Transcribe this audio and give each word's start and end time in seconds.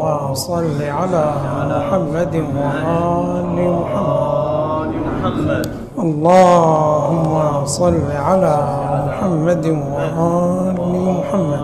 اللهم 0.00 0.34
صل 0.34 0.80
على 0.80 1.24
محمد 1.76 2.34
وآل 2.56 3.56
محمد. 5.20 5.66
اللهم 5.98 7.34
صل 7.66 8.04
على 8.16 8.56
محمد 9.06 9.66
وآل 9.66 10.76
محمد. 11.20 11.62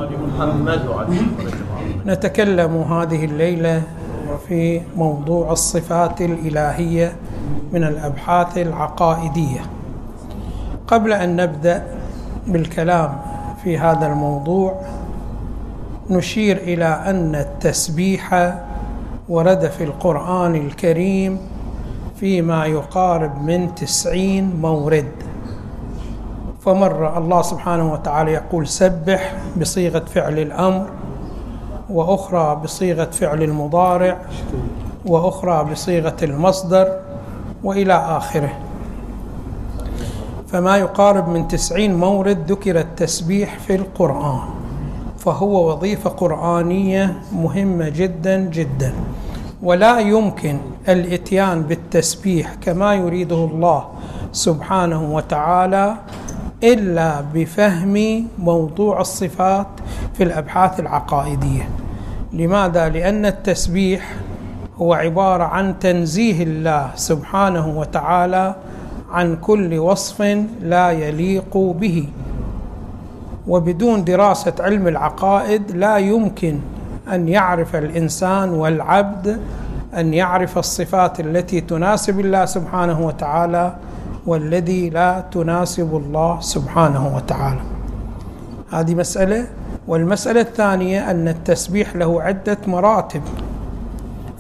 نتكلم 2.07 2.73
هذه 2.93 3.25
الليلة 3.25 3.83
في 4.49 4.81
موضوع 4.97 5.53
الصفات 5.53 6.21
الإلهية 6.21 7.17
من 7.73 7.85
الأبحاث 7.85 8.59
العقائدية. 8.59 9.61
قبل 10.87 11.13
أن 11.13 11.37
نبدأ 11.37 11.83
بالكلام 12.47 13.11
في 13.65 13.79
هذا 13.79 14.07
الموضوع 14.07 14.75
نشير 16.11 16.57
إلى 16.57 16.85
أن 16.85 17.35
التسبيح 17.35 18.55
ورد 19.29 19.67
في 19.67 19.85
القرآن 19.85 20.55
الكريم 20.55 21.39
فيما 22.21 22.67
يقارب 22.67 23.43
من 23.43 23.75
تسعين 23.75 24.57
مورد. 24.61 25.13
فمر 26.61 27.19
الله 27.19 27.43
سبحانه 27.43 27.93
وتعالى 27.93 28.33
يقول 28.33 28.69
سبح 28.69 29.35
بصيغة 29.61 30.05
فعل 30.15 30.39
الأمر 30.39 30.87
وأخرى 31.91 32.61
بصيغة 32.65 33.05
فعل 33.05 33.43
المضارع 33.43 34.17
وأخرى 35.07 35.65
بصيغة 35.73 36.17
المصدر 36.23 37.01
وإلى 37.65 37.95
آخره. 37.95 38.53
فما 40.49 40.77
يقارب 40.77 41.29
من 41.29 41.49
تسعين 41.49 41.95
مورد 41.95 42.53
ذكر 42.53 42.81
التسبيح 42.81 43.59
في 43.59 43.75
القرآن. 43.75 44.66
فهو 45.27 45.71
وظيفة 45.71 46.11
قرآنية 46.11 47.15
مهمة 47.33 47.89
جدا 47.89 48.37
جدا. 48.41 48.93
ولا 49.63 49.99
يمكن 49.99 50.59
الإتيان 50.89 51.63
بالتسبيح 51.63 52.55
كما 52.55 52.95
يريده 52.95 53.45
الله 53.45 53.85
سبحانه 54.33 55.15
وتعالى 55.15 55.95
إلا 56.63 57.25
بفهم 57.35 58.27
موضوع 58.39 59.01
الصفات 59.01 59.67
في 60.15 60.23
الأبحاث 60.23 60.81
العقائدية. 60.81 61.69
لماذا؟ 62.33 62.89
لأن 62.89 63.27
التسبيح 63.27 64.15
هو 64.79 64.95
عبارة 64.95 65.45
عن 65.45 65.79
تنزيه 65.79 66.43
الله 66.43 66.91
سبحانه 66.95 67.79
وتعالى 67.79 68.55
عن 69.11 69.37
كل 69.37 69.79
وصف 69.79 70.23
لا 70.63 70.91
يليق 70.91 71.57
به. 71.57 72.09
وبدون 73.49 74.05
دراسة 74.05 74.53
علم 74.61 74.89
العقائد 74.89 75.71
لا 75.71 75.97
يمكن 75.97 76.59
أن 77.13 77.29
يعرف 77.29 77.77
الإنسان 77.77 78.51
والعبد 78.51 79.41
أن 79.97 80.15
يعرف 80.15 80.59
الصفات 80.59 81.21
التي 81.21 81.61
تناسب 81.61 82.21
الله 82.21 82.45
سبحانه 82.45 83.07
وتعالى 83.07 83.77
والذي 84.27 84.91
لا 84.91 85.25
تناسب 85.33 85.97
الله 85.97 86.41
سبحانه 86.41 87.17
وتعالى. 87.17 87.61
هذه 88.71 88.95
مسألة. 88.95 89.47
والمسألة 89.89 90.41
الثانية 90.41 91.11
أن 91.11 91.29
التسبيح 91.29 91.97
له 91.97 92.23
عدة 92.23 92.59
مراتب. 92.67 93.23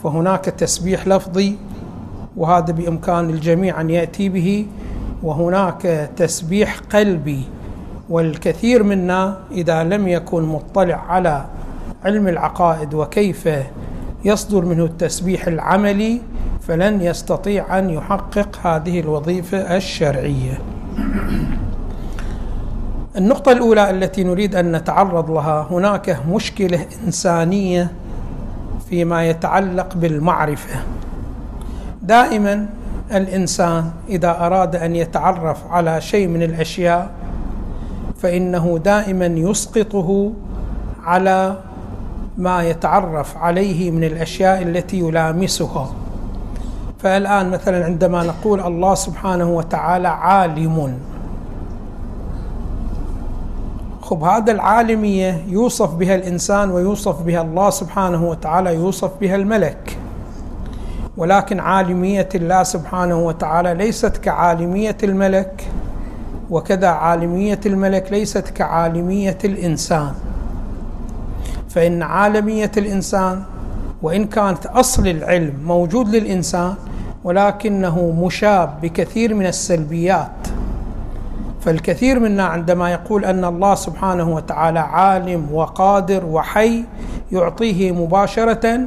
فهناك 0.03 0.45
تسبيح 0.45 1.09
لفظي 1.09 1.57
وهذا 2.37 2.73
بإمكان 2.73 3.31
الجميع 3.31 3.81
أن 3.81 3.91
يأتي 3.91 4.29
به 4.29 4.67
وهناك 5.23 6.11
تسبيح 6.17 6.79
قلبي. 6.93 7.45
والكثير 8.11 8.83
منا 8.83 9.39
إذا 9.51 9.85
لم 9.85 10.09
يكن 10.09 10.43
مطلع 10.43 11.05
على 11.09 11.45
علم 12.05 12.29
العقائد 12.29 12.95
وكيف 12.95 13.48
يصدر 14.25 14.65
منه 14.65 14.85
التسبيح 14.85 15.47
العملي 15.47 16.21
فلن 16.61 17.01
يستطيع 17.01 17.79
أن 17.79 17.91
يحقق 17.91 18.67
هذه 18.67 19.01
الوظيفة 19.01 19.77
الشرعية. 19.77 20.58
النقطة 23.17 23.53
الأولى 23.53 23.91
التي 23.91 24.25
نريد 24.25 24.55
أن 24.55 24.73
نتعرض 24.73 25.30
لها 25.30 25.67
هناك 25.70 26.19
مشكلة 26.29 26.86
إنسانية 27.07 27.91
فيما 28.91 29.29
يتعلق 29.29 29.95
بالمعرفة. 29.97 30.80
دائما 32.03 32.67
الإنسان 33.13 33.91
إذا 34.09 34.47
أراد 34.47 34.77
أن 34.77 34.97
يتعرف 34.97 35.67
على 35.70 36.01
شيء 36.01 36.29
من 36.29 36.42
الأشياء 36.42 37.11
فإنه 38.27 38.79
دائما 38.85 39.27
يسقطه 39.27 40.33
على 41.05 41.57
ما 42.39 42.63
يتعرف 42.63 43.37
عليه 43.37 43.91
من 43.91 44.05
الأشياء 44.05 44.63
التي 44.63 44.98
يلامسها. 44.98 45.91
فالآن 46.98 47.51
مثلا 47.51 47.85
عندما 47.85 48.23
نقول 48.23 48.61
الله 48.61 48.95
سبحانه 48.95 49.51
وتعالى 49.51 50.09
عالم. 50.09 50.98
خب 54.03 54.23
هذا 54.23 54.53
العالمية 54.53 55.45
يوصف 55.48 55.95
بها 55.95 56.15
الإنسان 56.15 56.70
ويوصف 56.70 57.23
بها 57.23 57.42
الله 57.42 57.70
سبحانه 57.70 58.25
وتعالى 58.25 58.75
يوصف 58.75 59.11
بها 59.20 59.36
الملك. 59.36 59.98
ولكن 61.17 61.61
عالمية 61.61 62.29
الله 62.35 62.63
سبحانه 62.63 63.19
وتعالى 63.19 63.75
ليست 63.75 64.17
كعالمية 64.17 64.97
الملك. 65.03 65.69
وكذا 66.51 66.89
عالمية 66.89 67.61
الملك 67.67 68.12
ليست 68.12 68.48
كعالمية 68.48 69.39
الإنسان. 69.45 70.12
فإن 71.68 72.02
عالمية 72.02 72.70
الإنسان 72.77 73.42
وإن 74.02 74.24
كانت 74.24 74.67
أصل 74.67 75.08
العلم 75.08 75.55
موجود 75.64 76.08
للإنسان 76.08 76.74
ولكنه 77.24 78.11
مشاب 78.24 78.80
بكثير 78.83 79.35
من 79.35 79.46
السلبيات. 79.46 80.30
فالكثير 81.61 82.20
منا 82.20 82.45
عندما 82.45 82.92
يقول 82.92 83.24
أن 83.24 83.45
الله 83.45 83.74
سبحانه 83.74 84.35
وتعالى 84.35 84.79
عالم 84.79 85.46
وقادر 85.52 86.24
وحي 86.24 86.85
يعطيه 87.33 87.92
مباشرة 87.92 88.79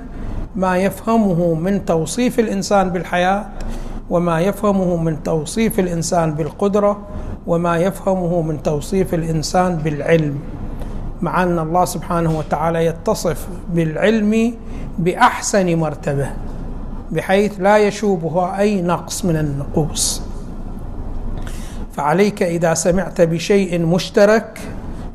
ما 0.56 0.78
يفهمه 0.78 1.53
من 1.53 1.86
توصيف 1.86 2.40
الإنسان 2.40 2.90
بالحياة 2.90 3.46
وما 4.09 4.42
يفهمه 4.42 4.98
من 4.98 5.24
توصيف 5.24 5.80
الإنسان 5.80 6.34
بالقدرة 6.34 6.98
وما 7.50 7.78
يفهمه 7.78 8.42
من 8.42 8.64
توصيف 8.64 9.14
الإنسان 9.14 9.76
بالعلم 9.76 10.40
مع 11.22 11.44
أن 11.44 11.60
الله 11.60 11.86
سبحانه 11.86 12.38
وتعالى 12.38 12.86
يتصف 12.86 13.48
بالعلم 13.74 14.54
بأحسن 15.00 15.76
مرتبة 15.76 16.28
بحيث 17.12 17.60
لا 17.60 17.78
يشوبها 17.78 18.60
أي 18.60 18.82
نقص 18.82 19.26
من 19.26 19.36
النقوص. 19.38 20.22
فعليك 21.94 22.44
إذا 22.44 22.74
سمعت 22.74 23.22
بشيء 23.22 23.86
مشترك 23.86 24.60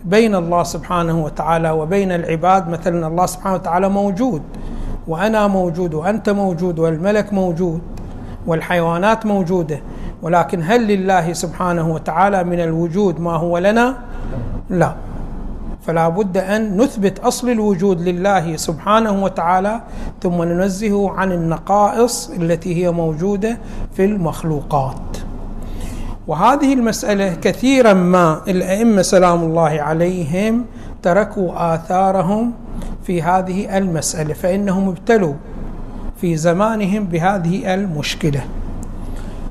بين 0.04 0.34
الله 0.34 0.62
سبحانه 0.62 1.24
وتعالى 1.24 1.70
وبين 1.70 2.12
العباد 2.12 2.68
مثلا 2.68 3.06
الله 3.06 3.26
سبحانه 3.26 3.54
وتعالى 3.54 3.88
موجود 3.88 4.42
وأنا 5.08 5.46
موجود 5.46 5.94
وأنت 5.94 6.30
موجود 6.30 6.78
والملك 6.78 7.32
موجود 7.32 7.80
والحيوانات 8.46 9.26
موجودة 9.26 9.80
ولكن 10.24 10.62
هل 10.62 10.86
لله 10.86 11.32
سبحانه 11.32 11.92
وتعالى 11.92 12.44
من 12.44 12.60
الوجود 12.60 13.20
ما 13.20 13.36
هو 13.36 13.58
لنا؟ 13.58 13.96
لا. 14.70 14.94
فلا 15.86 16.08
بد 16.08 16.36
أن 16.36 16.76
نثبت 16.76 17.18
أصل 17.18 17.50
الوجود 17.50 18.00
لله 18.00 18.56
سبحانه 18.56 19.24
وتعالى 19.24 19.80
ثم 20.22 20.42
ننزهه 20.42 21.10
عن 21.10 21.32
النقائص 21.32 22.30
التي 22.30 22.84
هي 22.84 22.90
موجودة 22.90 23.58
في 23.96 24.04
المخلوقات. 24.04 25.16
وهذه 26.26 26.74
المسألة 26.74 27.34
كثيرا 27.34 27.92
ما 27.92 28.40
الأئمة 28.48 29.02
سلام 29.02 29.42
الله 29.42 29.82
عليهم 29.82 30.64
تركوا 31.02 31.74
آثارهم 31.74 32.52
في 33.06 33.22
هذه 33.22 33.78
المسألة 33.78 34.34
فإنهم 34.34 34.88
ابتلوا 34.88 35.34
في 36.20 36.36
زمانهم 36.36 37.04
بهذه 37.04 37.74
المشكلة. 37.74 38.44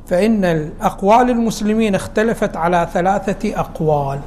فإن 0.07 0.45
الأقوال 0.45 1.29
المسلمين 1.29 1.95
اختلفت 1.95 2.57
على 2.57 2.87
ثلاثة 2.93 3.59
أقوال. 3.59 4.19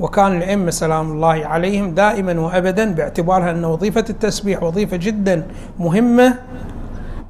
وكان 0.00 0.36
الأئمة 0.36 0.70
سلام 0.70 1.12
الله 1.12 1.46
عليهم 1.46 1.94
دائما 1.94 2.40
وأبدا 2.40 2.92
باعتبارها 2.92 3.50
أن 3.50 3.64
وظيفة 3.64 4.04
التسبيح 4.10 4.62
وظيفة 4.62 4.96
جدا 4.96 5.46
مهمة 5.78 6.34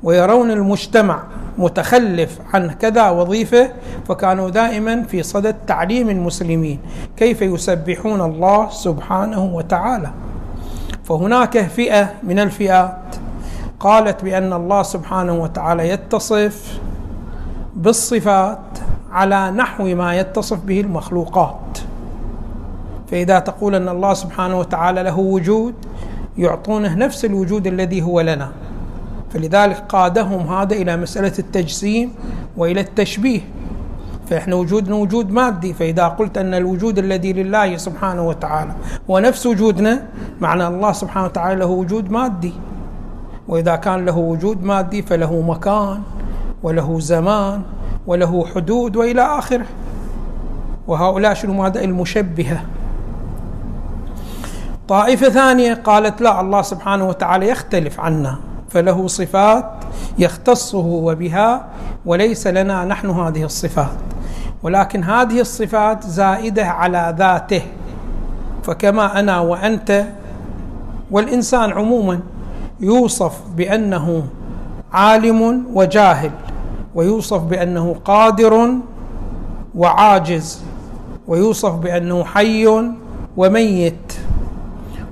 ويرون 0.02 0.50
المجتمع 0.50 1.22
متخلف 1.58 2.38
عن 2.54 2.70
كذا 2.70 3.10
وظيفة 3.10 3.70
فكانوا 4.08 4.50
دائما 4.50 5.02
في 5.02 5.22
صدد 5.22 5.56
تعليم 5.66 6.10
المسلمين 6.10 6.78
كيف 7.16 7.42
يسبحون 7.42 8.20
الله 8.20 8.70
سبحانه 8.70 9.44
وتعالى. 9.44 10.10
فهناك 11.04 11.58
فئة 11.58 12.10
من 12.22 12.38
الفئات 12.38 13.16
قالت 13.86 14.24
بأن 14.24 14.52
الله 14.52 14.82
سبحانه 14.82 15.32
وتعالى 15.32 15.88
يتصف 15.88 16.80
بالصفات 17.76 18.58
على 19.12 19.50
نحو 19.50 19.94
ما 19.94 20.14
يتصف 20.14 20.58
به 20.64 20.80
المخلوقات. 20.80 21.78
فإذا 23.10 23.38
تقول 23.38 23.74
أن 23.74 23.88
الله 23.88 24.14
سبحانه 24.14 24.58
وتعالى 24.58 25.02
له 25.02 25.18
وجود 25.18 25.74
يعطونه 26.38 26.94
نفس 26.94 27.24
الوجود 27.24 27.66
الذي 27.66 28.02
هو 28.02 28.20
لنا. 28.20 28.50
فلذلك 29.30 29.84
قادهم 29.88 30.40
هذا 30.54 30.74
إلى 30.74 30.96
مسألة 30.96 31.32
التجسيم 31.38 32.14
وإلى 32.56 32.80
التشبيه. 32.80 33.40
فإحنا 34.30 34.54
وجودنا 34.54 34.96
وجود 34.96 35.30
مادي 35.30 35.72
فإذا 35.72 36.08
قلت 36.08 36.38
أن 36.38 36.54
الوجود 36.54 36.98
الذي 36.98 37.32
لله 37.32 37.76
سبحانه 37.76 38.28
وتعالى 38.28 38.72
هو 39.10 39.18
نفس 39.18 39.46
وجودنا 39.46 40.06
معنى 40.40 40.66
الله 40.66 40.92
سبحانه 40.92 41.26
وتعالى 41.26 41.60
له 41.60 41.66
وجود 41.66 42.10
مادي. 42.10 42.52
وإذا 43.48 43.76
كان 43.76 44.04
له 44.04 44.16
وجود 44.16 44.64
مادي 44.64 45.02
فله 45.02 45.40
مكان 45.40 46.02
وله 46.62 47.00
زمان 47.00 47.62
وله 48.06 48.46
حدود 48.54 48.96
وإلى 48.96 49.22
آخره. 49.22 49.66
وهؤلاء 50.88 51.34
شنو 51.34 51.52
ماذا؟ 51.52 51.84
المشبهة. 51.84 52.60
طائفة 54.88 55.28
ثانية 55.28 55.74
قالت 55.74 56.20
لا 56.20 56.40
الله 56.40 56.62
سبحانه 56.62 57.08
وتعالى 57.08 57.48
يختلف 57.48 58.00
عنا 58.00 58.38
فله 58.70 59.06
صفات 59.06 59.70
يختصه 60.18 60.86
وبها 60.86 61.66
وليس 62.06 62.46
لنا 62.46 62.84
نحن 62.84 63.10
هذه 63.10 63.44
الصفات. 63.44 63.98
ولكن 64.62 65.04
هذه 65.04 65.40
الصفات 65.40 66.06
زائدة 66.06 66.64
على 66.64 67.14
ذاته 67.18 67.62
فكما 68.62 69.20
أنا 69.20 69.40
وأنت 69.40 70.04
والإنسان 71.10 71.72
عموما 71.72 72.20
يوصف 72.80 73.40
بأنه 73.56 74.24
عالم 74.92 75.66
وجاهل 75.74 76.30
ويوصف 76.94 77.42
بأنه 77.42 77.96
قادر 78.04 78.70
وعاجز 79.74 80.62
ويوصف 81.28 81.72
بأنه 81.72 82.24
حي 82.24 82.92
وميت. 83.36 84.12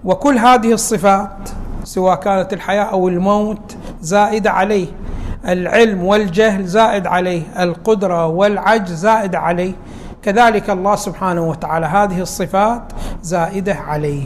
وكل 0.04 0.38
هذه 0.38 0.72
الصفات 0.72 1.48
سواء 1.84 2.14
كانت 2.14 2.52
الحياة 2.52 2.84
أو 2.84 3.08
الموت 3.08 3.76
زائده 4.02 4.50
عليه 4.50 4.86
العلم 5.48 6.04
والجهل 6.04 6.66
زائد 6.66 7.06
عليه 7.06 7.42
القدرة 7.62 8.26
والعجز 8.26 8.92
زائد 8.94 9.34
عليه. 9.34 9.72
كذلك 10.22 10.70
الله 10.70 10.96
سبحانه 10.96 11.48
وتعالى 11.48 11.86
هذه 11.86 12.20
الصفات 12.20 12.82
زائدة 13.22 13.74
عليه. 13.74 14.24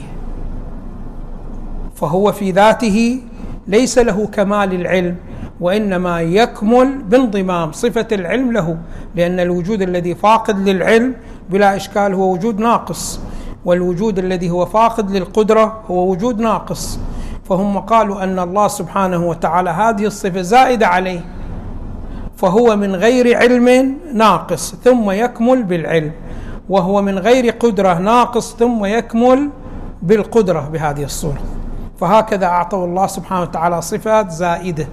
فهو 2.00 2.32
في 2.32 2.50
ذاته 2.50 3.20
ليس 3.66 3.98
له 3.98 4.26
كمال 4.26 4.74
العلم 4.80 5.16
وإنما 5.60 6.20
يكمل 6.20 6.98
بانضمام 7.02 7.72
صفة 7.72 8.06
العلم 8.12 8.52
له 8.52 8.78
لأن 9.14 9.40
الوجود 9.40 9.82
الذي 9.82 10.14
فاقد 10.14 10.68
للعلم 10.68 11.14
بلا 11.50 11.76
إشكال 11.76 12.14
هو 12.14 12.32
وجود 12.32 12.60
ناقص 12.60 13.20
والوجود 13.64 14.18
الذي 14.18 14.50
هو 14.50 14.66
فاقد 14.66 15.10
للقدرة 15.10 15.82
هو 15.90 16.10
وجود 16.10 16.40
ناقص. 16.40 16.98
فهم 17.48 17.78
قالوا 17.78 18.22
أن 18.24 18.38
الله 18.38 18.68
سبحانه 18.68 19.28
وتعالى 19.28 19.70
هذه 19.70 20.06
الصفة 20.06 20.40
زائدة 20.42 20.86
عليه 20.86 21.20
فهو 22.36 22.76
من 22.76 22.94
غير 22.94 23.36
علم 23.36 23.96
ناقص 24.14 24.74
ثم 24.74 25.10
يكمل 25.10 25.62
بالعلم 25.62 26.12
وهو 26.68 27.02
من 27.02 27.18
غير 27.18 27.50
قدرة 27.50 27.98
ناقص 27.98 28.56
ثم 28.56 28.84
يكمل 28.84 29.50
بالقدرة 30.02 30.68
بهذه 30.72 31.04
الصورة. 31.04 31.57
فهكذا 32.00 32.46
أعطوا 32.46 32.86
الله 32.86 33.06
سبحانه 33.06 33.42
وتعالى 33.42 33.82
صفات 33.82 34.30
زائدة. 34.30 34.86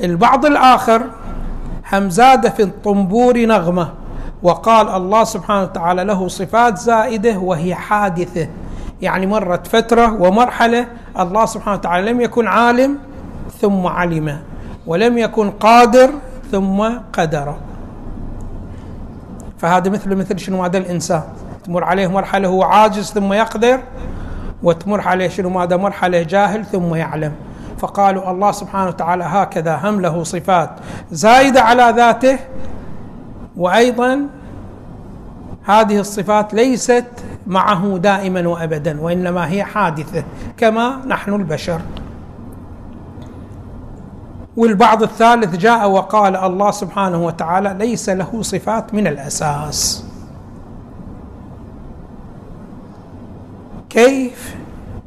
البعض 0.00 0.46
الآخر 0.46 1.02
هم 1.92 2.10
زاد 2.10 2.48
في 2.52 2.62
الطنبور 2.62 3.38
نغمة 3.38 3.88
وقال 4.42 4.88
الله 4.88 5.24
سبحانه 5.24 5.62
وتعالى 5.62 6.04
له 6.04 6.28
صفات 6.28 6.78
زائدة 6.78 7.38
وهي 7.38 7.74
حادثة. 7.74 8.48
يعني 9.02 9.26
مرت 9.26 9.66
فترة 9.66 10.22
ومرحلة 10.22 10.86
الله 11.18 11.46
سبحانه 11.46 11.76
وتعالى 11.76 12.12
لم 12.12 12.20
يكن 12.20 12.46
عالم 12.46 12.98
ثم 13.60 13.86
علم 13.86 14.38
ولم 14.86 15.18
يكن 15.18 15.50
قادر 15.50 16.10
ثم 16.52 16.88
قدر. 17.12 17.54
فهذا 19.58 19.90
مثل 19.90 20.16
مثل 20.16 20.38
شنو؟ 20.38 20.64
هذا 20.64 20.78
الإنسان 20.78 21.22
تمر 21.64 21.84
عليه 21.84 22.06
مرحلة 22.06 22.48
هو 22.48 22.62
عاجز 22.62 23.12
ثم 23.12 23.32
يقدر 23.32 23.80
وتمر 24.62 25.00
عليه 25.00 25.28
شنو؟ 25.28 25.48
ماذا 25.48 25.76
مرحله 25.76 26.22
جاهل 26.22 26.64
ثم 26.64 26.94
يعلم. 26.94 27.32
فقالوا 27.78 28.30
الله 28.30 28.52
سبحانه 28.52 28.88
وتعالى 28.88 29.24
هكذا 29.24 29.76
هم 29.76 30.00
له 30.00 30.22
صفات. 30.22 30.70
زايده 31.10 31.62
على 31.62 31.92
ذاته 31.96 32.38
وأيضا 33.56 34.26
هذه 35.64 36.00
الصفات 36.00 36.54
ليست 36.54 37.04
معه 37.46 37.98
دائما 37.98 38.48
وابدا 38.48 39.00
وإنما 39.00 39.50
هي 39.50 39.64
حادثة 39.64 40.24
كما 40.56 41.00
نحن 41.06 41.34
البشر. 41.34 41.80
والبعض 44.56 45.02
الثالث 45.02 45.56
جاء 45.56 45.90
وقال 45.90 46.36
الله 46.36 46.70
سبحانه 46.70 47.24
وتعالى 47.24 47.76
ليس 47.78 48.08
له 48.08 48.42
صفات 48.42 48.94
من 48.94 49.06
الأساس. 49.06 50.09
كيف؟ 53.90 54.56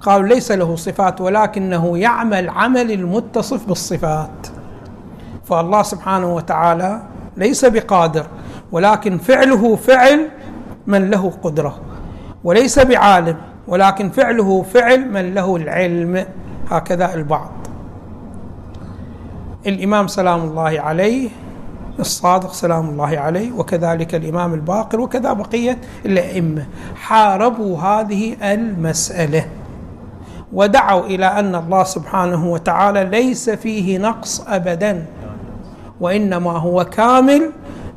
قالوا 0.02 0.28
ليس 0.28 0.52
له 0.52 0.76
صفات 0.76 1.22
ولكنه 1.22 1.98
يعمل 1.98 2.50
عمل 2.50 2.92
المتصف 2.92 3.68
بالصفات. 3.68 4.48
فالله 5.46 5.84
سبحانه 5.84 6.36
وتعالى 6.36 7.02
ليس 7.38 7.66
بقادر 7.66 8.26
ولكن 8.72 9.18
فعله 9.18 9.76
فعل 9.76 10.30
من 10.88 11.10
له 11.10 11.34
قدرة. 11.44 11.80
وليس 12.44 12.80
بعالم 12.80 13.38
ولكن 13.68 14.10
فعله 14.10 14.62
فعل 14.62 15.12
من 15.12 15.34
له 15.34 15.56
العلم. 15.56 16.26
هكذا 16.72 17.14
البعض. 17.14 17.52
الإمام 19.66 20.08
سلام 20.08 20.42
الله 20.42 20.82
عليه 20.82 21.30
الصادق 22.00 22.54
سلام 22.54 22.90
الله 22.90 23.20
عليه 23.20 23.52
وكذلك 23.52 24.16
الإمام 24.16 24.54
الباقر 24.54 25.02
وكذا 25.02 25.34
بقية 25.34 25.78
الأئمة. 26.06 26.66
حاربوا 26.96 27.78
هذه 27.78 28.54
المسألة 28.54 29.46
ودعوا 30.54 31.06
إلى 31.06 31.26
أن 31.26 31.56
الله 31.56 31.84
سبحانه 31.84 32.52
وتعالى 32.52 33.04
ليس 33.04 33.50
فيه 33.50 33.98
نقص 33.98 34.44
ابدا. 34.48 35.06
وإنما 36.02 36.52
هو 36.52 36.86
كامل 36.86 37.52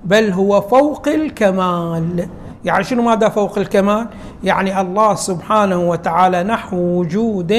بل 0.04 0.30
هو 0.30 0.60
فوق 0.60 1.08
الكمال. 1.08 2.28
يعني 2.64 2.84
شنو 2.84 3.02
ماذا 3.02 3.28
فوق 3.28 3.58
الكمال؟ 3.58 4.06
يعني 4.44 4.80
الله 4.80 5.14
سبحانه 5.14 5.80
وتعالى 5.80 6.42
نحو 6.42 6.76
وجود 6.76 7.52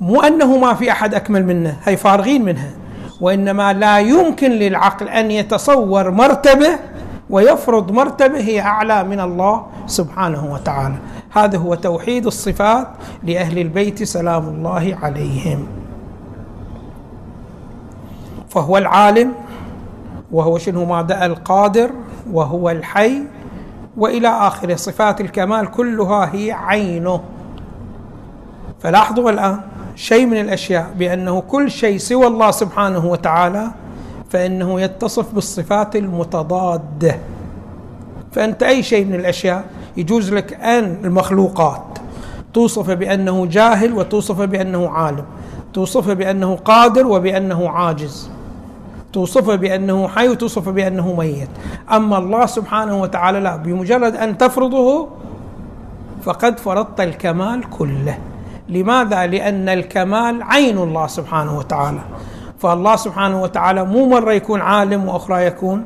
مو 0.00 0.20
أنه 0.20 0.58
ما 0.58 0.74
في 0.74 0.92
أحد 0.92 1.14
أكمل 1.14 1.46
منه 1.46 1.76
هي 1.84 1.96
فارغين 1.96 2.44
منها. 2.44 2.70
وإنما 3.20 3.72
لا 3.72 3.98
يمكن 3.98 4.50
للعقل 4.50 5.08
أن 5.08 5.30
يتصور 5.30 6.10
مرتبة 6.10 6.68
ويفرض 7.30 7.92
مرتبة 7.92 8.38
هي 8.38 8.60
أعلى 8.60 9.04
من 9.04 9.20
الله 9.20 9.66
سبحانه 9.86 10.52
وتعالى. 10.52 10.94
هذا 11.32 11.58
هو 11.58 11.74
توحيد 11.74 12.26
الصفات 12.26 12.88
لأهل 13.22 13.58
البيت 13.58 14.02
سلام 14.02 14.48
الله 14.48 14.98
عليهم. 15.02 15.66
فهو 18.48 18.78
العالم 18.78 19.32
وهو 20.32 20.58
شنو؟ 20.58 20.84
ماذا 20.84 21.26
القادر 21.26 21.90
وهو 22.32 22.70
الحي 22.70 23.22
وإلى 23.96 24.28
اخره 24.28 24.74
صفات 24.74 25.20
الكمال 25.20 25.70
كلها 25.70 26.34
هي 26.34 26.52
عينه. 26.52 27.20
فلاحظوا 28.80 29.30
الآن 29.30 29.60
شيء 29.96 30.26
من 30.26 30.40
الأشياء 30.40 30.90
بأنه 30.98 31.40
كل 31.40 31.70
شيء 31.70 31.98
سوى 31.98 32.26
الله 32.26 32.50
سبحانه 32.50 33.06
وتعالى 33.06 33.70
فإنه 34.30 34.80
يتصف 34.80 35.34
بالصفات 35.34 35.96
المتضادة. 35.96 37.16
فأنت 38.32 38.62
أي 38.62 38.82
شيء 38.82 39.04
من 39.04 39.14
الأشياء 39.14 39.64
يجوز 39.96 40.32
لك 40.32 40.52
أن 40.54 40.98
المخلوقات 41.04 41.82
توصف 42.54 42.90
بأنه 42.90 43.46
جاهل 43.46 43.92
وتوصف 43.92 44.40
بأنه 44.40 44.88
عالم 44.88 45.24
توصف 45.74 46.10
بأنه 46.10 46.56
قادر 46.56 47.06
وبأنه 47.06 47.68
عاجز 47.68 48.30
توصفه 49.12 49.54
بأنه 49.54 50.08
حي 50.08 50.28
وتوصفه 50.28 50.70
بأنه 50.70 51.14
ميت. 51.14 51.48
أما 51.92 52.18
الله 52.18 52.46
سبحانه 52.46 53.00
وتعالى 53.00 53.40
لا 53.40 53.56
بمجرد 53.56 54.16
أن 54.16 54.38
تفرضه 54.38 55.08
فقد 56.22 56.58
فرضت 56.58 57.00
الكمال 57.00 57.70
كله. 57.70 58.18
لماذا؟ 58.68 59.26
لأن 59.26 59.68
الكمال 59.68 60.42
عين 60.42 60.78
الله 60.78 61.06
سبحانه 61.06 61.58
وتعالى. 61.58 62.00
فالله 62.58 62.96
سبحانه 62.96 63.42
وتعالى 63.42 63.84
مو 63.84 64.08
مرة 64.08 64.32
يكون 64.32 64.60
عالم 64.60 65.08
وأخرى 65.08 65.46
يكون 65.46 65.84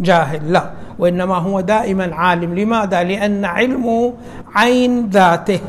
جاهل 0.00 0.52
لا. 0.52 0.70
وإنما 0.98 1.34
هو 1.34 1.60
دائما 1.60 2.14
عالم. 2.14 2.54
لماذا؟ 2.54 3.02
لأن 3.02 3.44
علمه 3.44 4.12
عين 4.54 5.08
ذاته. 5.08 5.60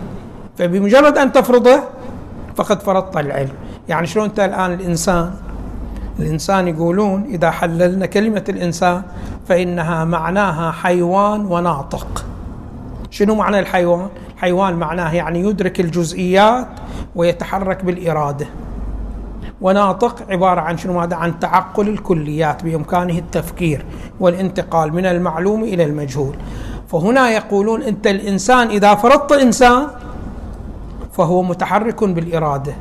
فبمجرد 0.58 1.18
أن 1.18 1.32
تفرضه 1.32 1.80
فقد 2.56 2.82
فرضت 2.82 3.18
العلم. 3.18 3.54
يعني 3.90 4.08
شلون 4.08 4.26
أنت 4.26 4.40
الآن 4.40 4.74
الإنسان؟ 4.74 5.32
الإنسان 6.20 6.68
يقولون 6.68 7.24
إذا 7.24 7.52
حللنا 7.52 8.06
كلمة 8.06 8.44
الإنسان 8.50 9.02
فإنها 9.48 10.06
معناها 10.06 10.72
حيوان 10.72 11.46
وناطق. 11.46 12.26
شنو 13.12 13.36
معنى 13.36 13.60
الحيوان؟ 13.60 14.08
الحيوان 14.38 14.74
معناه 14.74 15.14
يعني 15.14 15.40
يدرك 15.40 15.80
الجزئيات 15.80 16.68
ويتحرك 17.16 17.86
بالإرادة. 17.86 18.48
وناطق 19.62 20.16
عبارة 20.30 20.62
عن 20.62 20.78
شنو؟ 20.78 20.94
ماذا 20.94 21.16
عن 21.16 21.40
تعقل 21.40 21.90
الكليات 21.90 22.64
بإمكانه 22.64 23.18
التفكير 23.18 23.86
والانتقال 24.20 24.94
من 24.94 25.06
المعلوم 25.06 25.64
إلى 25.64 25.84
المجهول. 25.84 26.36
فهنا 26.88 27.30
يقولون 27.30 27.82
أنت 27.82 28.08
الإنسان 28.08 28.68
إذا 28.68 28.96
فرضت 28.96 29.32
إنسان 29.32 29.88
فهو 31.14 31.44
متحرك 31.44 32.04
بالإرادة 32.04 32.74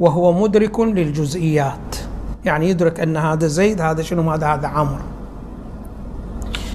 وهو 0.00 0.32
مدرك 0.32 0.80
للجزئيات. 0.80 1.96
يعني 2.44 2.70
يدرك 2.70 3.00
أن 3.00 3.16
هذا 3.16 3.46
زيد 3.46 3.80
هذا 3.80 4.02
شنو؟ 4.02 4.30
هذا 4.30 4.46
هذا 4.46 4.68
عمرو. 4.68 5.04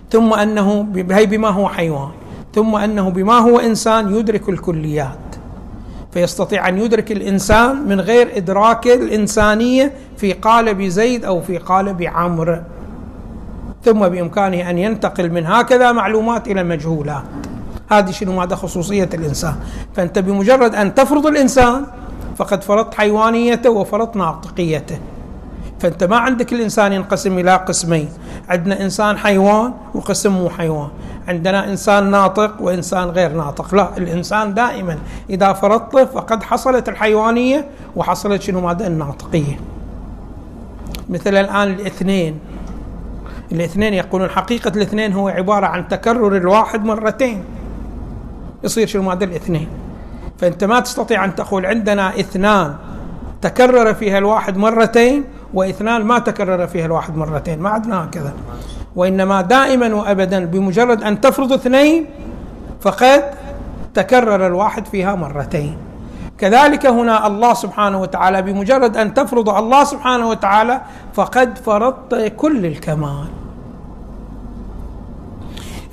ثم 0.09 0.33
أنه 0.33 0.87
هي 1.11 1.25
بما 1.25 1.49
هو 1.49 1.69
حيوان. 1.69 2.22
ثم 2.55 2.75
أنه 2.75 3.09
بما 3.09 3.39
هو 3.39 3.59
إنسان 3.59 4.15
يدرك 4.15 4.49
الكليات. 4.49 5.17
فيستطيع 6.11 6.69
أن 6.69 6.77
يدرك 6.77 7.11
الإنسان 7.11 7.87
من 7.87 8.01
غير 8.01 8.37
إدراك 8.37 8.87
الإنسانية 8.87 9.93
في 10.17 10.33
قالب 10.33 10.81
زيد 10.81 11.25
أو 11.25 11.41
في 11.41 11.57
قالب 11.57 12.01
عمرو. 12.01 12.57
ثم 13.85 14.07
بإمكانه 14.07 14.69
أن 14.69 14.77
ينتقل 14.77 15.31
من 15.31 15.45
هكذا 15.45 15.91
معلومات 15.91 16.47
إلى 16.47 16.63
مجهولات. 16.63 17.23
هذه 17.91 18.11
شنو 18.11 18.33
ماذا 18.33 18.55
خصوصية 18.55 19.09
الإنسان؟ 19.13 19.55
فأنت 19.95 20.19
بمجرد 20.19 20.75
أن 20.75 20.95
تفرض 20.95 21.27
الإنسان 21.27 21.85
فقد 22.37 22.63
فرضت 22.63 22.93
حيوانيته 22.93 23.69
وفرضت 23.69 24.15
ناطقيته. 24.15 24.99
فأنت 25.79 26.03
ما 26.03 26.17
عندك 26.17 26.53
الإنسان 26.53 26.93
ينقسم 26.93 27.39
إلى 27.39 27.55
قسمين. 27.55 28.09
عندنا 28.49 28.81
إنسان 28.81 29.17
حيوان 29.17 29.73
وقسم 29.93 30.31
مو 30.31 30.49
حيوان. 30.49 30.89
عندنا 31.27 31.69
إنسان 31.69 32.11
ناطق 32.11 32.61
وإنسان 32.61 33.09
غير 33.09 33.33
ناطق. 33.33 33.75
لا 33.75 33.97
الإنسان 33.97 34.53
دائما 34.53 34.97
إذا 35.29 35.53
فرضته 35.53 36.05
فقد 36.05 36.43
حصلت 36.43 36.89
الحيوانية 36.89 37.67
وحصلت 37.95 38.41
شنو 38.41 38.61
ماذا؟ 38.61 38.87
الناطقية. 38.87 39.59
مثل 41.09 41.35
الآن 41.35 41.67
الاثنين. 41.67 42.39
الاثنين 43.51 43.93
يقولون 43.93 44.29
حقيقة 44.29 44.71
الاثنين 44.75 45.13
هو 45.13 45.27
عبارة 45.27 45.65
عن 45.65 45.87
تكرر 45.87 46.37
الواحد 46.37 46.85
مرتين. 46.85 47.43
يصير 48.63 48.87
شنو 48.87 49.03
ماذا؟ 49.03 49.23
الاثنين. 49.23 49.67
فأنت 50.37 50.63
ما 50.63 50.79
تستطيع 50.79 51.25
أن 51.25 51.35
تقول 51.35 51.65
عندنا 51.65 52.19
اثنان 52.19 52.75
تكرر 53.41 53.93
فيها 53.93 54.17
الواحد 54.17 54.57
مرتين 54.57 55.23
وإثنان 55.53 56.03
ما 56.03 56.19
تكرر 56.19 56.67
فيها 56.67 56.85
الواحد 56.85 57.17
مرتين. 57.17 57.59
ما 57.59 57.69
عندنا 57.69 58.03
هكذا. 58.03 58.33
وإنما 58.95 59.41
دائما 59.41 59.95
وأبدا 59.95 60.45
بمجرد 60.45 61.03
أن 61.03 61.21
تفرض 61.21 61.53
اثنين 61.53 62.05
فقد 62.81 63.23
تكرر 63.93 64.47
الواحد 64.47 64.85
فيها 64.85 65.15
مرتين. 65.15 65.77
كذلك 66.37 66.85
هنا 66.85 67.27
الله 67.27 67.53
سبحانه 67.53 68.01
وتعالى 68.01 68.41
بمجرد 68.41 68.97
أن 68.97 69.13
تفرض 69.13 69.49
الله 69.49 69.83
سبحانه 69.83 70.29
وتعالى 70.29 70.81
فقد 71.13 71.57
فرضت 71.57 72.33
كل 72.37 72.65
الكمال. 72.65 73.25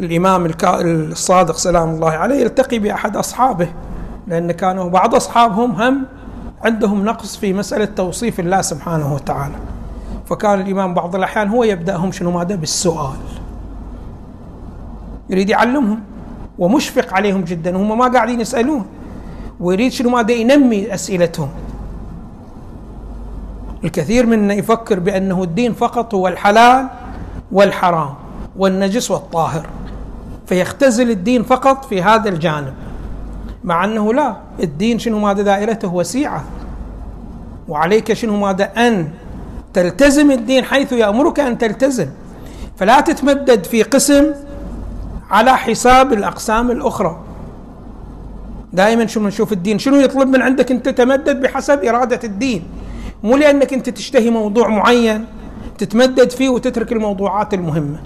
الإمام 0.01 0.53
الصادق 0.65 1.57
سلام 1.57 1.89
الله 1.89 2.11
عليه 2.11 2.41
يلتقي 2.41 2.79
بأحد 2.79 3.17
أصحابه 3.17 3.69
لأن 4.27 4.53
كانوا 4.53 4.89
بعض 4.91 5.15
أصحابهم 5.15 5.71
هم 5.73 6.07
عندهم 6.65 7.05
نقص 7.05 7.37
في 7.37 7.53
مسألة 7.53 7.85
توصيف 7.85 8.41
الله 8.41 8.61
سبحانه 8.61 9.15
وتعالى. 9.15 9.55
فكان 10.31 10.61
الإمام 10.61 10.95
بعض 10.95 11.17
الأحيان 11.17 11.49
هو 11.49 11.65
يبدأهم 11.65 12.13
شنو 12.13 12.31
ماذا؟ 12.31 12.55
بالسؤال. 12.55 13.17
يريد 15.31 15.49
يعلمهم 15.51 16.01
ومشفق 16.59 17.15
عليهم 17.15 17.45
جدا 17.45 17.77
وهم 17.77 17.99
ما 17.99 18.09
قاعدين 18.09 18.41
يسألون. 18.41 18.87
ويريد 19.61 19.93
شنو 19.93 20.11
ماذا؟ 20.11 20.33
ينمي 20.33 20.95
أسئلتهم. 20.95 21.49
الكثير 23.85 24.27
منا 24.27 24.55
يفكر 24.55 25.01
بأنه 25.01 25.43
الدين 25.43 25.73
فقط 25.73 26.15
هو 26.15 26.29
الحلال 26.29 26.87
والحرام 27.53 28.15
والنجس 28.57 29.11
والطاهر 29.11 29.67
فيختزل 30.47 31.11
الدين 31.11 31.43
فقط 31.43 31.85
في 31.85 32.03
هذا 32.03 32.29
الجانب 32.29 32.75
مع 33.65 33.85
أنه 33.85 34.15
لا 34.15 34.37
الدين 34.63 34.99
شنو 34.99 35.19
ماذا؟ 35.19 35.43
دائرته 35.43 35.95
وسيعة. 35.95 36.45
وعليك 37.69 38.13
شنو 38.13 38.37
ماذا؟ 38.37 38.65
أن 38.65 39.11
تلتزم 39.75 40.31
الدين 40.31 40.65
حيث 40.65 40.93
يأمرك 40.93 41.41
أن 41.41 41.59
تلتزم. 41.59 42.09
فلا 42.77 43.01
تتمدد 43.01 43.65
في 43.65 43.83
قسم 43.83 44.27
على 45.31 45.57
حساب 45.57 46.13
الأقسام 46.13 46.71
الأخرى. 46.71 47.21
دائما 48.73 49.07
شو 49.07 49.21
نشوف 49.21 49.53
الدين 49.53 49.79
شنو 49.79 49.97
يطلب 49.97 50.29
من 50.29 50.43
عندك 50.43 50.71
أنت 50.71 50.89
تتمدد 50.89 51.41
بحسب 51.41 51.85
إرادة 51.85 52.21
الدين؟ 52.25 52.65
مو 53.23 53.37
لأنك 53.37 53.73
أنت 53.73 53.89
تشتهي 53.89 54.31
موضوع 54.31 54.69
معين 54.69 55.27
تتمدد 55.79 56.31
فيه 56.31 56.49
وتترك 56.49 56.93
الموضوعات 56.93 57.55
المهمة. 57.55 58.01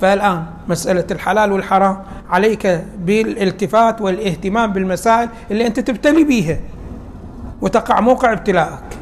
فالآن 0.00 0.44
مسألة 0.68 1.04
الحلال 1.10 1.52
والحرام 1.52 2.02
عليك 2.30 2.84
بالالتفات 2.98 4.00
والاهتمام 4.00 4.72
بالمسائل 4.72 5.28
اللي 5.50 5.66
أنت 5.66 5.80
تبتلي 5.80 6.24
بيها 6.24 6.58
وتقع 7.60 8.00
موقع 8.00 8.32
ابتلاءك. 8.32 8.95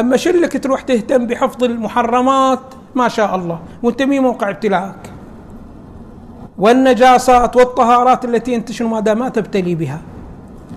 أما 0.00 0.16
شلك 0.16 0.62
تروح 0.62 0.80
تهتم 0.80 1.26
بحفظ 1.26 1.64
المحرمات 1.64 2.60
ما 2.94 3.08
شاء 3.08 3.36
الله. 3.36 3.58
وأنت 3.82 4.02
مي 4.02 4.20
موقع 4.20 4.50
ابتلاءك. 4.50 5.12
والنجاسات 6.58 7.56
والطهارات 7.56 8.24
التي 8.24 8.56
أنت 8.56 8.72
شنو 8.72 8.88
ماذا 8.88 9.14
ما 9.14 9.28
تبتلي 9.28 9.74
بها. 9.74 10.00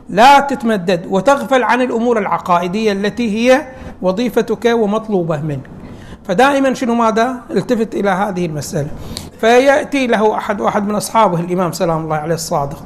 لا 0.09 0.39
تتمدد 0.39 1.05
وتغفل 1.09 1.63
عن 1.63 1.81
الأمور 1.81 2.19
العقائدية 2.19 2.91
التي 2.91 3.51
هي 3.51 3.67
وظيفتك 4.01 4.65
ومطلوبة 4.65 5.41
منك. 5.41 5.69
فدائما 6.23 6.73
شنو 6.73 6.95
ماذا؟ 6.95 7.41
التفت 7.51 7.95
إلى 7.95 8.09
هذه 8.09 8.45
المسألة. 8.45 8.89
فيأتي 9.41 10.07
له 10.07 10.37
أحد 10.37 10.61
واحد 10.61 10.87
من 10.87 10.95
أصحابه 10.95 11.39
الإمام 11.39 11.71
سلام 11.71 12.03
الله 12.03 12.15
عليه 12.15 12.35
الصادق. 12.35 12.83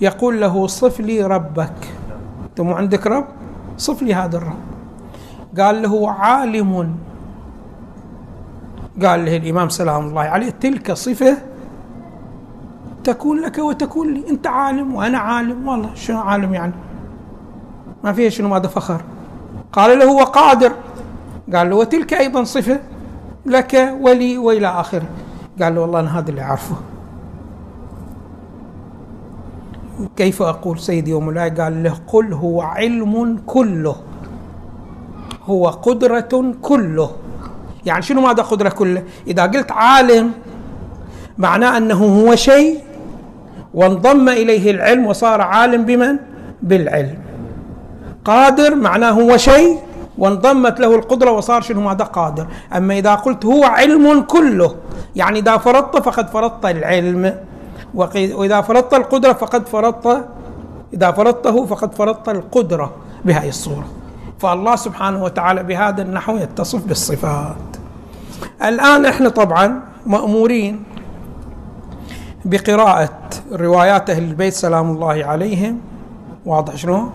يقول 0.00 0.40
له 0.40 0.66
صف 0.66 1.00
لي 1.00 1.22
ربك. 1.22 1.72
أنت 2.50 2.60
مو 2.60 2.74
عندك 2.74 3.06
رب؟ 3.06 3.24
صف 3.78 4.02
لي 4.02 4.14
هذا 4.14 4.36
الرب. 4.36 4.75
قال 5.58 5.82
له 5.82 6.10
عالم. 6.10 6.96
قال 9.04 9.24
له 9.24 9.36
الإمام 9.36 9.68
سلام 9.68 10.08
الله 10.08 10.22
عليه 10.22 10.50
تلك 10.50 10.92
صفة 10.92 11.36
تكون 13.04 13.40
لك 13.40 13.58
وتكون 13.58 14.14
لي. 14.14 14.30
أنت 14.30 14.46
عالم 14.46 14.94
وأنا 14.94 15.18
عالم. 15.18 15.68
والله 15.68 15.94
شنو 15.94 16.20
عالم 16.20 16.54
يعني؟ 16.54 16.72
ما 18.04 18.12
فيها 18.12 18.28
شنو 18.28 18.48
ماذا 18.48 18.68
فخر. 18.68 19.00
قال 19.72 19.98
له 19.98 20.04
هو 20.04 20.24
قادر. 20.24 20.72
قال 21.54 21.70
له 21.70 21.76
وتلك 21.76 22.14
أيضا 22.14 22.44
صفة 22.44 22.80
لك 23.46 23.96
ولي 24.00 24.38
وإلى 24.38 24.66
آخره. 24.66 25.06
قال 25.62 25.74
له 25.74 25.80
والله 25.80 26.00
أنا 26.00 26.18
هذا 26.18 26.30
اللي 26.30 26.42
أعرفه. 26.42 26.76
كيف 30.16 30.42
أقول 30.42 30.78
سيدي 30.78 31.14
ومولاي 31.14 31.50
قال 31.50 31.82
له 31.82 31.94
قل 32.06 32.32
هو 32.32 32.62
علم 32.62 33.42
كله. 33.46 33.96
هو 35.46 35.68
قدرة 35.68 36.54
كله. 36.62 37.10
يعني 37.86 38.02
شنو 38.02 38.20
ماذا 38.20 38.42
قدرة 38.42 38.68
كله؟ 38.68 39.02
إذا 39.26 39.42
قلت 39.42 39.72
عالم 39.72 40.32
معناه 41.38 41.76
أنه 41.76 42.04
هو 42.04 42.34
شيء 42.34 42.80
وانضم 43.74 44.28
إليه 44.28 44.70
العلم 44.70 45.06
وصار 45.06 45.40
عالم 45.40 45.84
بمن؟ 45.84 46.16
بالعلم. 46.62 47.18
قادر 48.24 48.74
معناه 48.74 49.10
هو 49.10 49.36
شيء 49.36 49.78
وانضمت 50.18 50.80
له 50.80 50.94
القدرة 50.94 51.30
وصار 51.30 51.60
شنو 51.60 51.80
ماذا؟ 51.80 52.04
قادر. 52.04 52.46
أما 52.76 52.98
إذا 52.98 53.14
قلت 53.14 53.44
هو 53.44 53.64
علم 53.64 54.20
كله 54.20 54.74
يعني 55.16 55.38
إذا 55.38 55.56
فرضت 55.56 55.96
فقد 56.02 56.28
فرضت 56.28 56.66
العلم. 56.66 57.34
وإذا 57.94 58.60
فرضت 58.60 58.94
القدرة 58.94 59.32
فقد 59.32 59.68
فرضت 59.68 60.28
إذا 60.94 61.10
فرضته 61.10 61.66
فقد 61.66 61.94
فرضت 61.94 62.28
القدرة 62.28 62.92
بهذه 63.24 63.48
الصورة. 63.48 63.84
فالله 64.38 64.76
سبحانه 64.76 65.22
وتعالى 65.22 65.62
بهذا 65.62 66.02
النحو 66.02 66.36
يتصف 66.36 66.86
بالصفات. 66.86 67.56
الآن 68.64 69.06
إحنا 69.06 69.28
طبعا 69.28 69.80
مأمورين 70.06 70.82
بقراءة 72.44 73.18
روايات 73.52 74.10
أهل 74.10 74.22
البيت 74.22 74.52
سلام 74.52 74.90
الله 74.90 75.24
عليهم. 75.24 75.80
واضح 76.46 76.76
شلون؟ 76.76 77.10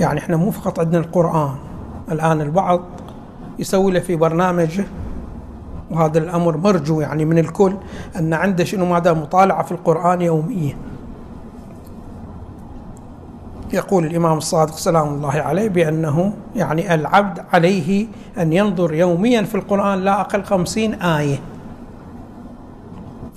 يعني 0.00 0.20
إحنا 0.20 0.36
مو 0.36 0.50
فقط 0.50 0.80
عندنا 0.80 0.98
القرآن 0.98 1.54
الآن 2.12 2.40
البعض 2.40 2.80
يسوي 3.58 3.92
له 3.92 4.00
في 4.00 4.16
برنامجه 4.16 4.84
وهذا 5.90 6.18
الأمر 6.18 6.56
مرجو 6.56 7.00
يعني 7.00 7.24
من 7.24 7.38
الكل 7.38 7.76
أن 8.18 8.34
عنده 8.34 8.64
شنو 8.64 8.86
ماذا 8.86 9.12
مطالعة 9.12 9.62
في 9.62 9.72
القرآن 9.72 10.22
يوميا. 10.22 10.76
يقول 13.74 14.06
الإمام 14.06 14.38
الصادق 14.38 14.76
سلام 14.76 15.08
الله 15.08 15.32
عليه 15.32 15.68
بأنه 15.68 16.32
يعني 16.56 16.94
العبد 16.94 17.44
عليه 17.52 18.06
أن 18.38 18.52
ينظر 18.52 18.94
يوميا 18.94 19.42
في 19.42 19.54
القرآن 19.54 20.04
لا 20.04 20.20
أقل 20.20 20.44
خمسين 20.44 20.94
آية. 20.94 21.40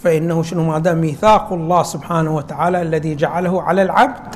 فإنه 0.03 0.44
شنو 0.44 0.63
ماذا 0.63 0.94
ميثاق 0.94 1.53
الله 1.53 1.84
سبحانه 1.84 2.36
وتعالى 2.36 2.82
الذي 2.82 3.15
جعله 3.15 3.62
على 3.62 3.82
العبد 3.82 4.36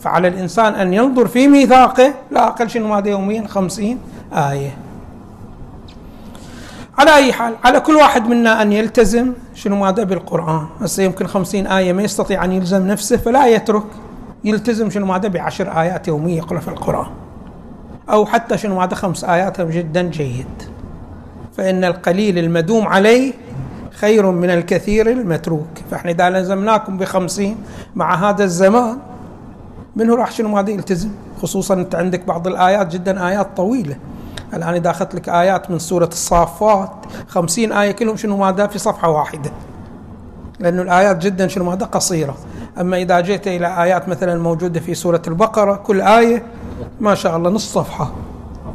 فعلى 0.00 0.28
الإنسان 0.28 0.74
أن 0.74 0.94
ينظر 0.94 1.26
في 1.26 1.48
ميثاقه 1.48 2.14
لا 2.30 2.46
أقل 2.46 2.70
شنو 2.70 2.88
ماذا 2.88 3.08
يوميا 3.10 3.46
خمسين 3.46 3.98
آية. 4.32 4.76
على 6.98 7.14
أي 7.14 7.32
حال 7.32 7.54
على 7.64 7.80
كل 7.80 7.96
واحد 7.96 8.26
منا 8.26 8.62
أن 8.62 8.72
يلتزم 8.72 9.32
شنو 9.54 9.76
ماذا 9.76 10.04
بالقرآن. 10.04 10.66
هسه 10.80 11.02
يمكن 11.02 11.26
خمسين 11.26 11.66
آية 11.66 11.92
ما 11.92 12.02
يستطيع 12.02 12.44
أن 12.44 12.52
يلزم 12.52 12.86
نفسه 12.86 13.16
فلا 13.16 13.46
يترك. 13.46 13.84
يلتزم 14.44 14.90
شنو 14.90 15.06
ماذا 15.06 15.28
بعشر 15.28 15.80
آيات 15.80 16.08
يومية 16.08 16.36
يقرأ 16.36 16.58
في 16.58 16.68
القرآن. 16.68 17.06
أو 18.10 18.26
حتى 18.26 18.58
شنو 18.58 18.78
ماذا 18.78 18.94
خمس 18.94 19.24
آيات 19.24 19.60
جدا 19.60 20.02
جيد. 20.02 20.62
فإن 21.56 21.84
القليل 21.84 22.38
المدوم 22.38 22.86
عليه 22.86 23.32
خير 23.90 24.30
من 24.30 24.50
الكثير 24.50 25.10
المتروك. 25.10 25.68
فإحنا 25.90 26.10
إذا 26.10 26.30
لزمناكم 26.30 26.98
بخمسين 26.98 27.56
مع 27.96 28.30
هذا 28.30 28.44
الزمان 28.44 28.98
منه 29.96 30.16
راح 30.16 30.30
شنو 30.30 30.48
ماذا 30.48 30.70
يلتزم؟ 30.70 31.10
خصوصا 31.42 31.74
أنت 31.74 31.94
عندك 31.94 32.24
بعض 32.24 32.46
الآيات 32.46 32.92
جدا 32.92 33.28
آيات 33.28 33.56
طويلة. 33.56 33.96
الآن 34.54 34.74
إذا 34.74 34.90
أخذت 34.90 35.14
لك 35.14 35.28
آيات 35.28 35.70
من 35.70 35.78
سورة 35.78 36.06
الصافات 36.06 36.92
خمسين 37.28 37.72
آية 37.72 37.92
كلهم 37.92 38.16
شنو 38.16 38.36
ماذا 38.36 38.66
في 38.66 38.78
صفحة 38.78 39.10
واحدة. 39.10 39.50
لأن 40.62 40.80
الآيات 40.80 41.18
جدا 41.18 41.48
شنو 41.48 41.64
ماذا 41.64 41.86
قصيرة. 41.86 42.36
أما 42.80 42.96
إذا 42.96 43.20
جئت 43.20 43.46
إلى 43.48 43.82
آيات 43.82 44.08
مثلا 44.08 44.42
موجودة 44.42 44.80
في 44.80 44.94
سورة 44.94 45.22
البقرة 45.26 45.74
كل 45.74 46.00
آية 46.00 46.42
ما 47.00 47.14
شاء 47.14 47.36
الله 47.36 47.50
نص 47.50 47.72
صفحة. 47.72 48.12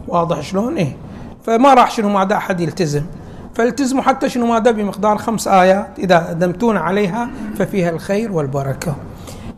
واضح 0.07 0.41
شلون؟ 0.41 0.77
إيه. 0.77 0.97
فما 1.43 1.73
راح 1.73 1.91
شنو 1.91 2.09
ماذا 2.09 2.35
أحد 2.35 2.61
يلتزم. 2.61 3.03
فالتزموا 3.53 4.03
حتى 4.03 4.29
شنو 4.29 4.45
ماذا 4.45 4.71
بمقدار 4.71 5.17
خمس 5.17 5.47
آيات. 5.47 5.87
إذا 5.99 6.33
دمتون 6.33 6.77
عليها 6.77 7.29
ففيها 7.57 7.89
الخير 7.89 8.31
والبركة. 8.31 8.95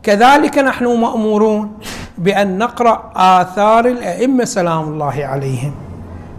كذلك 0.04 0.58
نحن 0.58 0.86
مأمورون 0.86 1.72
بأن 2.18 2.58
نقرأ 2.58 3.12
آثار 3.16 3.86
الأئمة 3.86 4.46
سلام 4.46 4.84
الله 4.84 5.26
عليهم. 5.26 5.72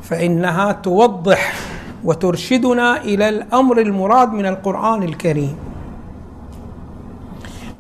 فإنها 0.03 0.73
توضح 0.73 1.53
وترشدنا 2.05 2.97
إلى 2.97 3.29
الأمر 3.29 3.81
المراد 3.81 4.33
من 4.33 4.47
القرآن 4.47 5.03
الكريم. 5.03 5.57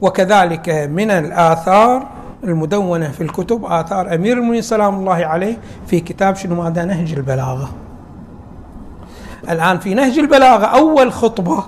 وكذلك 0.00 0.68
من 0.68 1.10
الآثار 1.10 2.06
المدونة 2.44 3.08
في 3.08 3.20
الكتب 3.20 3.64
آثار 3.64 4.14
أمير 4.14 4.36
المؤمنين 4.36 4.62
سلام 4.62 4.94
الله 4.94 5.26
عليه 5.26 5.56
في 5.86 6.00
كتاب 6.00 6.36
شنو 6.36 6.62
ماذا؟ 6.62 6.84
نهج 6.84 7.12
البلاغة. 7.12 7.70
الآن 9.50 9.78
في 9.78 9.94
نهج 9.94 10.18
البلاغة 10.18 10.64
أول 10.64 11.12
خطبة 11.12 11.64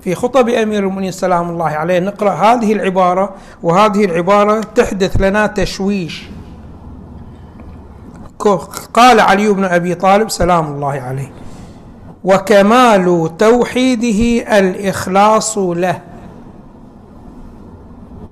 في 0.00 0.14
خطب 0.14 0.48
أمير 0.48 0.78
المؤمنين 0.78 1.12
سلام 1.12 1.50
الله 1.50 1.68
عليه 1.68 1.98
نقرأ 1.98 2.30
هذه 2.30 2.72
العبارة 2.72 3.34
وهذه 3.62 4.04
العبارة 4.04 4.60
تحدث 4.60 5.16
لنا 5.20 5.46
تشويش. 5.46 6.28
قال 8.94 9.20
علي 9.20 9.48
بن 9.48 9.64
أبي 9.64 9.94
طالب 9.94 10.30
سلام 10.30 10.66
الله 10.66 11.00
عليه 11.00 11.32
وكمال 12.24 13.30
توحيده 13.38 14.58
الإخلاص 14.58 15.58
له. 15.58 16.09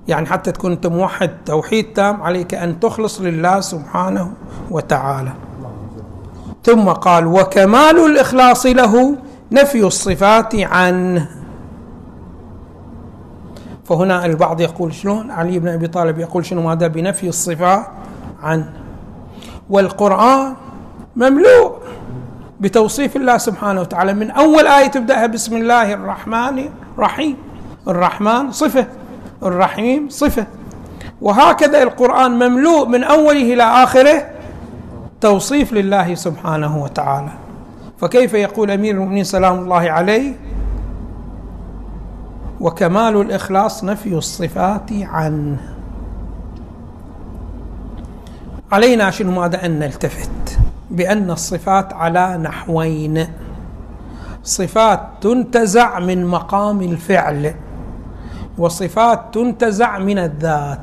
يعني 0.09 0.25
حتى 0.25 0.51
تكون 0.51 0.71
أنت 0.71 0.87
موحد 0.87 1.31
توحيد 1.45 1.93
تام 1.93 2.21
عليك 2.21 2.53
أن 2.53 2.79
تخلص 2.79 3.21
لله 3.21 3.59
سبحانه 3.59 4.31
وتعالى. 4.71 5.31
ثم 6.63 6.89
قال 6.89 7.27
وكمال 7.27 8.05
الإخلاص 8.05 8.65
له 8.65 9.15
نفي 9.51 9.83
الصفات 9.83 10.55
عنه. 10.55 11.29
فهنا 13.85 14.25
البعض 14.25 14.61
يقول 14.61 14.93
شلون؟ 14.93 15.31
علي 15.31 15.59
بن 15.59 15.67
أبي 15.67 15.87
طالب 15.87 16.19
يقول 16.19 16.45
شنو 16.45 16.61
ماذا؟ 16.61 16.87
بنفي 16.87 17.29
الصفات 17.29 17.85
عنه. 18.43 18.73
والقرآن 19.69 20.53
مملوء 21.15 21.75
بتوصيف 22.59 23.15
الله 23.15 23.37
سبحانه 23.37 23.81
وتعالى. 23.81 24.13
من 24.13 24.31
أول 24.31 24.67
آية 24.67 24.87
تبدأها 24.87 25.27
بسم 25.27 25.57
الله 25.57 25.93
الرحمن 25.93 26.69
الرحيم. 26.97 27.37
الرحمن 27.87 28.51
صفة. 28.51 28.87
الرحيم 29.43 30.09
صفة. 30.09 30.45
وهكذا 31.21 31.83
القرآن 31.83 32.31
مملوء 32.31 32.87
من 32.87 33.03
أوله 33.03 33.53
إلى 33.53 33.63
آخره 33.63 34.29
توصيف 35.21 35.73
لله 35.73 36.15
سبحانه 36.15 36.83
وتعالى. 36.83 37.31
فكيف 37.97 38.33
يقول 38.33 38.71
أمير 38.71 38.95
المؤمنين 38.95 39.23
سلام 39.23 39.59
الله 39.59 39.91
عليه؟ 39.91 40.33
وكمال 42.59 43.21
الإخلاص 43.21 43.83
نفي 43.83 44.13
الصفات 44.13 44.91
عنه. 44.91 45.57
علينا 48.71 49.11
شنو 49.11 49.31
ماذا 49.31 49.65
أن 49.65 49.79
نلتفت؟ 49.79 50.59
بأن 50.91 51.31
الصفات 51.31 51.93
على 51.93 52.37
نحوين. 52.37 53.27
صفات 54.43 54.99
تنتزع 55.21 55.99
من 55.99 56.25
مقام 56.25 56.81
الفعل. 56.81 57.53
وصفات 58.59 59.33
تنتزع 59.33 59.97
من 59.97 60.17
الذات. 60.17 60.79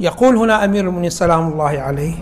يقول 0.00 0.36
هنا 0.36 0.64
أمير 0.64 0.84
المؤمنين 0.84 1.10
سلام 1.10 1.48
الله 1.48 1.80
عليه 1.80 2.14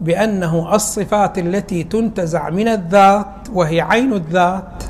بأنه 0.00 0.74
الصفات 0.74 1.38
التي 1.38 1.84
تنتزع 1.84 2.50
من 2.50 2.68
الذات 2.68 3.26
وهي 3.52 3.80
عين 3.80 4.12
الذات 4.12 4.84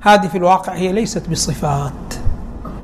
هذه 0.00 0.26
في 0.26 0.38
الواقع 0.38 0.72
هي 0.72 0.92
ليست 0.92 1.28
بصفات. 1.28 1.92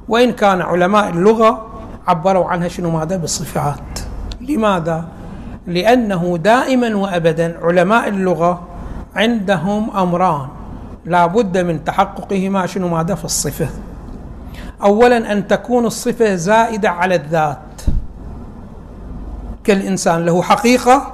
وإن 0.09 0.33
كان 0.33 0.61
علماء 0.61 1.09
اللغة 1.09 1.67
عبروا 2.09 2.45
عنها 2.45 2.69
شنو 2.69 2.91
ماذا؟ 2.91 3.17
بالصفات 3.17 3.99
لماذا؟ 4.41 5.05
لأنه 5.67 6.39
دائما 6.39 6.95
وابدا 6.97 7.59
علماء 7.63 8.09
اللغة 8.09 8.61
عندهم 9.17 9.97
أمران. 9.97 10.49
لا 11.05 11.27
بد 11.27 11.59
من 11.59 11.85
تحققهما 11.85 12.67
شنو 12.67 12.89
ماذا؟ 12.89 13.15
في 13.15 13.25
الصفة. 13.25 13.69
اولا 14.83 15.33
أن 15.33 15.49
تكون 15.49 15.87
الصفة 15.87 16.35
زائدة 16.35 16.91
على 16.91 17.15
الذات. 17.15 17.59
كالانسان 19.65 20.27
له 20.27 20.43
حقيقة 20.43 21.13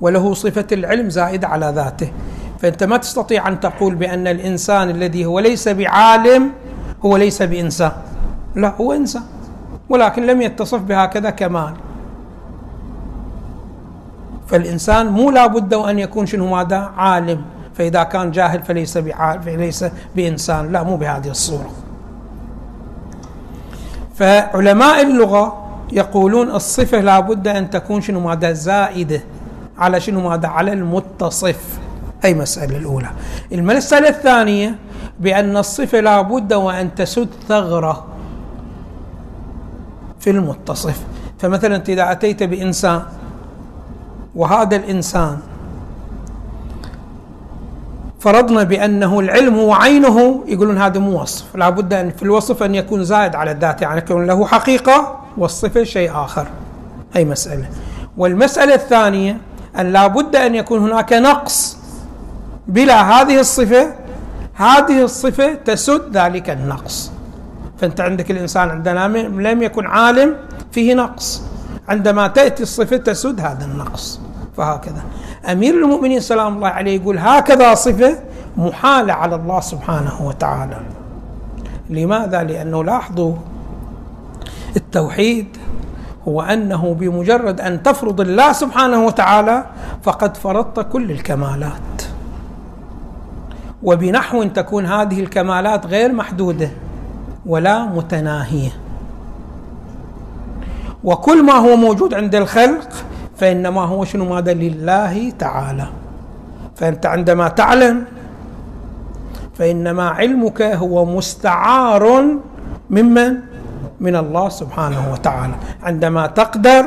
وله 0.00 0.34
صفة 0.34 0.66
العلم 0.72 1.10
زائدة 1.10 1.48
على 1.48 1.72
ذاته. 1.74 2.12
فأنت 2.58 2.84
ما 2.84 2.96
تستطيع 2.96 3.48
أن 3.48 3.60
تقول 3.60 3.94
بأن 3.94 4.26
الإنسان 4.26 4.90
الذي 4.90 5.26
هو 5.26 5.40
ليس 5.40 5.68
بعالم 5.68 6.50
هو 7.04 7.16
ليس 7.16 7.42
بإنسان. 7.42 7.92
لا 8.54 8.74
هو 8.80 8.92
إنسان 8.92 9.22
ولكن 9.88 10.26
لم 10.26 10.42
يتصف 10.42 10.80
بهكذا 10.80 11.30
كمال 11.30 11.72
فالإنسان 14.46 15.06
مو 15.06 15.30
لابد 15.30 15.74
أن 15.74 15.98
يكون 15.98 16.26
شنو 16.26 16.46
ماذا؟ 16.46 16.90
عالم. 16.96 17.42
فإذا 17.74 18.02
كان 18.02 18.30
جاهل 18.30 18.62
فليس 18.62 18.98
بعالم 18.98 19.42
فليس 19.42 19.84
بإنسان. 20.16 20.72
لا 20.72 20.82
مو 20.82 20.96
بهذه 20.96 21.28
الصورة. 21.28 21.70
فعلماء 24.22 25.02
اللغة 25.02 25.66
يقولون 25.92 26.50
الصفة 26.50 27.00
لابد 27.00 27.48
أن 27.48 27.70
تكون 27.70 28.00
شنو 28.00 28.20
ماذا 28.20 28.52
زائدة 28.52 29.20
على 29.78 30.00
شنو 30.00 30.28
ماذا 30.28 30.48
على 30.48 30.72
المتصف. 30.72 31.58
أي 32.24 32.34
مسألة 32.34 32.76
الأولى. 32.76 33.10
المسألة 33.52 34.08
الثانية 34.08 34.78
بأن 35.20 35.56
الصفة 35.56 36.00
لابد 36.00 36.52
وأن 36.52 36.94
تسد 36.94 37.28
ثغرة 37.48 38.06
في 40.20 40.30
المتصف. 40.30 41.02
فمثلا 41.38 41.76
أنت 41.76 41.88
إذا 41.88 42.12
أتيت 42.12 42.42
بإنسان 42.42 43.02
وهذا 44.34 44.76
الإنسان 44.76 45.38
فرضنا 48.22 48.62
بأنه 48.62 49.20
العلم 49.20 49.54
هو 49.54 49.72
عينه 49.72 50.44
يقولون 50.46 50.78
هذا 50.78 51.00
مو 51.00 51.22
وصف. 51.22 51.56
لابد 51.56 51.92
أن 51.94 52.10
في 52.10 52.22
الوصف 52.22 52.62
أن 52.62 52.74
يكون 52.74 53.04
زائد 53.04 53.34
على 53.34 53.50
الذات 53.50 53.82
يعني 53.82 53.98
يكون 53.98 54.26
له 54.26 54.46
حقيقة 54.46 55.20
والصفة 55.36 55.84
شيء 55.84 56.10
آخر. 56.14 56.46
أي 57.16 57.24
مسألة؟ 57.24 57.68
والمسألة 58.16 58.74
الثانية 58.74 59.38
أن 59.78 59.92
لابد 59.92 60.36
أن 60.36 60.54
يكون 60.54 60.80
هناك 60.80 61.12
نقص 61.12 61.76
بلا 62.68 63.02
هذه 63.02 63.40
الصفة 63.40 63.94
هذه 64.54 65.04
الصفة 65.04 65.54
تسد 65.54 66.16
ذلك 66.16 66.50
النقص. 66.50 67.12
فأنت 67.78 68.00
عندك 68.00 68.30
الإنسان 68.30 68.70
عندنا 68.70 69.08
لم 69.28 69.62
يكن 69.62 69.86
عالم 69.86 70.36
فيه 70.72 70.94
نقص. 70.94 71.42
عندما 71.88 72.26
تأتي 72.26 72.62
الصفة 72.62 72.96
تسد 72.96 73.40
هذا 73.40 73.64
النقص. 73.64 74.20
فهكذا. 74.56 75.02
أمير 75.50 75.74
المؤمنين 75.74 76.20
سلام 76.20 76.56
الله 76.56 76.68
عليه 76.68 77.00
يقول 77.00 77.18
هكذا 77.18 77.74
صفة 77.74 78.18
محالة 78.56 79.12
على 79.12 79.34
الله 79.34 79.60
سبحانه 79.60 80.22
وتعالى. 80.22 80.80
لماذا؟ 81.90 82.42
لأنه 82.42 82.84
لاحظوا 82.84 83.34
التوحيد 84.76 85.56
هو 86.28 86.42
أنه 86.42 86.94
بمجرد 86.94 87.60
أن 87.60 87.82
تفرض 87.82 88.20
الله 88.20 88.52
سبحانه 88.52 89.06
وتعالى 89.06 89.64
فقد 90.02 90.36
فرضت 90.36 90.80
كل 90.92 91.10
الكمالات. 91.10 92.02
وبنحو 93.82 94.44
تكون 94.44 94.86
هذه 94.86 95.20
الكمالات 95.20 95.86
غير 95.86 96.12
محدودة 96.12 96.70
ولا 97.46 97.84
متناهية. 97.84 98.70
وكل 101.04 101.42
ما 101.42 101.52
هو 101.52 101.76
موجود 101.76 102.14
عند 102.14 102.34
الخلق 102.34 102.88
فإنما 103.42 103.82
هو 103.90 104.04
شنو؟ 104.04 104.24
ماذا 104.24 104.54
لله 104.54 105.30
تعالى. 105.38 105.86
فأنت 106.78 107.06
عندما 107.06 107.48
تعلم 107.48 108.04
فإنما 109.58 110.08
علمك 110.08 110.62
هو 110.62 111.04
مستعار 111.04 112.04
ممن؟ 112.90 113.34
من 114.00 114.16
الله 114.16 114.48
سبحانه 114.48 115.12
وتعالى. 115.12 115.54
عندما 115.82 116.26
تقدر 116.26 116.84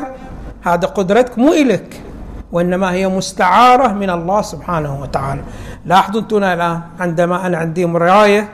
هذا 0.64 0.86
قدرتك 0.86 1.38
مو 1.38 1.52
إلك 1.52 2.00
وإنما 2.52 2.92
هي 2.92 3.08
مستعارة 3.08 3.92
من 3.92 4.10
الله 4.10 4.42
سبحانه 4.42 5.00
وتعالى. 5.02 5.42
لاحظوا 5.84 6.20
أنتم 6.20 6.36
الآن 6.36 6.80
عندما 7.00 7.46
أنا 7.46 7.58
عندي 7.58 7.86
مراية 7.86 8.48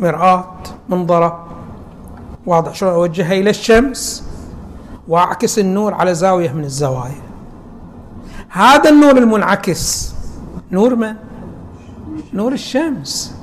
مرآة 0.00 0.44
منظرة 0.88 1.46
واضح 2.46 2.74
شلون؟ 2.74 2.92
أوجهها 2.92 3.32
إلى 3.32 3.50
الشمس 3.50 4.24
وأعكس 5.08 5.58
النور 5.58 5.94
على 5.94 6.14
زاوية 6.14 6.52
من 6.52 6.64
الزوايا. 6.64 7.29
هذا 8.50 8.90
النور 8.90 9.18
المنعكس. 9.18 10.14
نور 10.72 10.94
من؟ 10.94 11.14
نور 12.32 12.52
الشمس. 12.52 13.34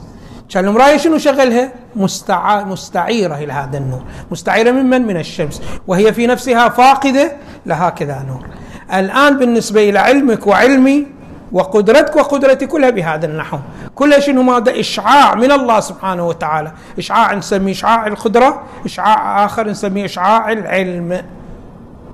كان 0.49 0.65
المراية 0.65 0.97
شنو 0.97 1.17
شغلها؟ 1.17 1.71
مستع... 1.95 2.63
مستعيرة 2.63 3.35
إلى 3.35 3.53
هذا 3.53 3.77
النور. 3.77 4.01
مستعيرة 4.31 4.71
من 4.71 4.85
من؟ 4.85 5.01
من 5.01 5.17
الشمس. 5.17 5.61
وهي 5.87 6.13
في 6.13 6.27
نفسها 6.27 6.69
فاقدة 6.69 7.31
لهكذا 7.65 8.25
نور. 8.27 8.45
الآن 8.93 9.37
بالنسبة 9.37 9.89
إلى 9.89 9.99
علمك 9.99 10.47
وعلمي 10.47 11.07
وقدرتك 11.51 12.15
وقدرتي 12.15 12.65
كلها 12.65 12.89
بهذا 12.89 13.25
النحو. 13.25 13.57
كلها 13.95 14.19
شنو 14.19 14.41
ماذا؟ 14.41 14.79
إشعاع 14.79 15.35
من 15.35 15.51
الله 15.51 15.79
سبحانه 15.79 16.27
وتعالى. 16.27 16.71
إشعاع 16.97 17.33
نسميه 17.33 17.71
إشعاع 17.71 18.07
القدرة 18.07 18.63
إشعاع 18.85 19.45
آخر 19.45 19.67
نسميه 19.69 20.05
إشعاع 20.05 20.51
العلم. 20.51 21.21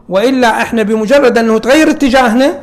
وإلا 0.10 0.62
إحنا 0.62 0.84
بمجرد 0.84 1.38
أنه 1.38 1.58
تغير 1.58 1.90
اتجاهنا 1.90 2.60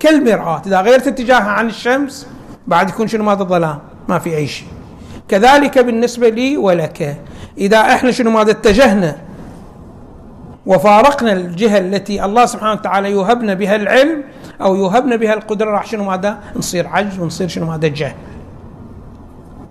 كالمرآة 0.00 0.62
إذا 0.66 0.80
غيرت 0.80 1.06
اتجاهها 1.06 1.50
عن 1.50 1.66
الشمس 1.66 2.26
بعد 2.66 2.88
يكون 2.88 3.08
شنو؟ 3.08 3.24
ماذا 3.24 3.44
ظلام 3.44 3.78
ما 4.08 4.18
في 4.18 4.36
أي 4.36 4.46
شيء. 4.46 4.68
كذلك 5.28 5.78
بالنسبة 5.78 6.28
لي 6.28 6.56
ولك. 6.56 7.16
إذا 7.58 7.78
إحنا 7.78 8.10
شنو؟ 8.10 8.30
ماذا 8.30 8.50
اتجهنا 8.50 9.16
وفارقنا 10.66 11.32
الجهة 11.32 11.78
التي 11.78 12.24
الله 12.24 12.46
سبحانه 12.46 12.72
وتعالى 12.72 13.10
يوهبنا 13.10 13.54
بها 13.54 13.76
العلم 13.76 14.24
أو 14.60 14.74
يوهبنا 14.74 15.16
بها 15.16 15.34
القدرة 15.34 15.70
راح 15.70 15.86
شنو؟ 15.86 16.04
ماذا؟ 16.04 16.38
نصير 16.56 16.86
عجز 16.88 17.18
ونصير 17.18 17.48
شنو؟ 17.48 17.66
ماذا؟ 17.66 17.88
جهل. 17.88 18.14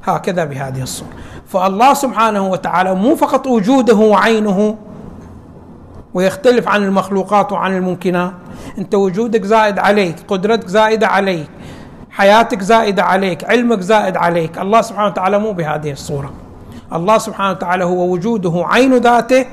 هكذا 0.04 0.46
بهذه 0.46 0.82
الصورة. 0.82 1.10
فالله 1.48 1.94
سبحانه 1.94 2.48
وتعالى 2.48 2.96
مو 2.96 3.16
فقط 3.16 3.48
وجوده 3.48 3.96
وعينه 3.96 4.78
ويختلف 6.14 6.68
عن 6.68 6.84
المخلوقات 6.84 7.52
وعن 7.52 7.76
الممكنات. 7.78 8.32
انت 8.78 8.96
وجودك 8.96 9.46
زائد 9.46 9.80
عليك 9.80 10.16
قدرتك 10.28 10.68
زائدة 10.68 11.08
عليك 11.08 11.50
حياتك 12.12 12.62
زائدة 12.62 13.04
عليك 13.04 13.44
علمك 13.44 13.80
زائد 13.80 14.18
عليك. 14.18 14.58
الله 14.58 14.82
سبحانه 14.82 15.08
وتعالى 15.08 15.40
مو 15.40 15.52
بهذه 15.52 15.92
الصورة. 15.92 16.32
الله 16.94 17.18
سبحانه 17.18 17.52
وتعالى 17.52 17.84
هو 17.84 18.12
وجوده 18.12 18.66
عين 18.66 18.98
ذاته 18.98 19.46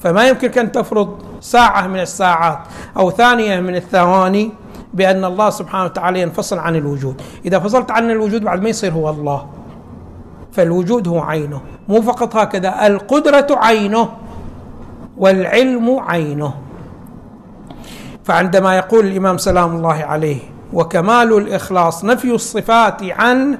فما 0.00 0.28
يمكنك 0.28 0.58
أن 0.58 0.72
تفرض 0.72 1.18
ساعة 1.40 1.86
من 1.86 2.00
الساعات 2.00 2.58
أو 2.96 3.10
ثانية 3.10 3.60
من 3.60 3.76
الثواني 3.76 4.50
بأن 4.94 5.24
الله 5.24 5.50
سبحانه 5.50 5.84
وتعالى 5.84 6.20
ينفصل 6.20 6.58
عن 6.58 6.76
الوجود. 6.76 7.22
إذا 7.44 7.58
فصلت 7.58 7.90
عن 7.90 8.10
الوجود 8.10 8.44
بعد 8.44 8.62
ما 8.62 8.68
يصير 8.68 8.92
هو 8.92 9.10
الله. 9.10 9.46
فالوجود 10.52 11.08
هو 11.08 11.20
عينه 11.20 11.60
مو 11.88 12.02
فقط 12.02 12.36
هكذا 12.36 12.86
القدرة 12.86 13.46
عينه 13.50 14.08
والعلم 15.18 16.00
عينه. 16.00 16.65
فعندما 18.26 18.76
يقول 18.76 19.06
الإمام 19.06 19.38
سلام 19.38 19.76
الله 19.76 19.94
عليه 19.94 20.38
وكمال 20.72 21.32
الإخلاص 21.38 22.04
نفي 22.04 22.34
الصفات 22.34 23.02
عنه 23.02 23.58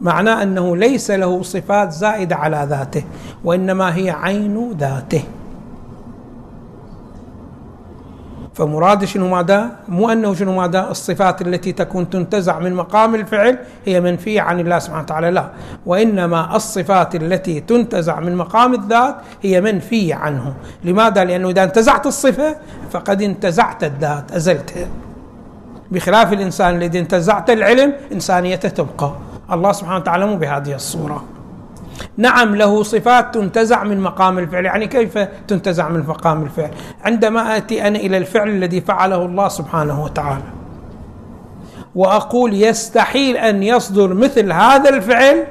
معناه 0.00 0.42
أنه 0.42 0.76
ليس 0.76 1.10
له 1.10 1.42
صفات 1.42 1.92
زائدة 1.92 2.36
على 2.36 2.66
ذاته 2.70 3.04
وإنما 3.44 3.96
هي 3.96 4.10
عين 4.10 4.72
ذاته. 4.78 5.22
فمراد 8.56 9.04
شنو 9.04 9.28
ماذا؟ 9.28 9.70
مو 9.88 10.10
أنه 10.10 10.34
شنو 10.34 10.56
ماذا؟ 10.56 10.90
الصفات 10.90 11.42
التي 11.42 11.72
تكون 11.72 12.10
تنتزع 12.10 12.58
من 12.58 12.74
مقام 12.74 13.14
الفعل 13.14 13.58
هي 13.86 14.00
منفية 14.00 14.40
عن 14.40 14.60
الله 14.60 14.78
سبحانه 14.78 15.02
وتعالى 15.02 15.30
لا، 15.30 15.50
وإنما 15.86 16.56
الصفات 16.56 17.14
التي 17.14 17.60
تنتزع 17.60 18.20
من 18.20 18.36
مقام 18.36 18.74
الذات 18.74 19.16
هي 19.42 19.60
منفية 19.60 20.14
عنه، 20.14 20.54
لماذا؟ 20.84 21.24
لأنه 21.24 21.48
إذا 21.48 21.64
انتزعت 21.64 22.06
الصفة 22.06 22.56
فقد 22.90 23.22
انتزعت 23.22 23.84
الذات، 23.84 24.32
أزلتها. 24.32 24.86
بخلاف 25.90 26.32
الإنسان 26.32 26.76
الذي 26.76 26.98
انتزعت 26.98 27.50
العلم 27.50 27.92
إنسانيته 28.12 28.68
تبقى، 28.68 29.12
الله 29.52 29.72
سبحانه 29.72 29.96
وتعالى 29.96 30.26
مو 30.26 30.36
بهذه 30.36 30.74
الصورة. 30.74 31.24
نعم 32.16 32.54
له 32.54 32.82
صفات 32.82 33.34
تنتزع 33.34 33.84
من 33.84 34.00
مقام 34.00 34.38
الفعل. 34.38 34.64
يعني 34.64 34.86
كيف 34.86 35.18
تنتزع 35.48 35.88
من 35.88 36.00
مقام 36.00 36.42
الفعل؟ 36.42 36.70
عندما 37.04 37.56
آتي 37.56 37.86
أنا 37.86 37.98
إلى 37.98 38.16
الفعل 38.16 38.48
الذي 38.48 38.80
فعله 38.80 39.24
الله 39.24 39.48
سبحانه 39.48 40.04
وتعالى 40.04 40.44
وأقول 41.94 42.54
يستحيل 42.54 43.36
أن 43.36 43.62
يصدر 43.62 44.14
مثل 44.14 44.52
هذا 44.52 44.88
الفعل 44.88 45.46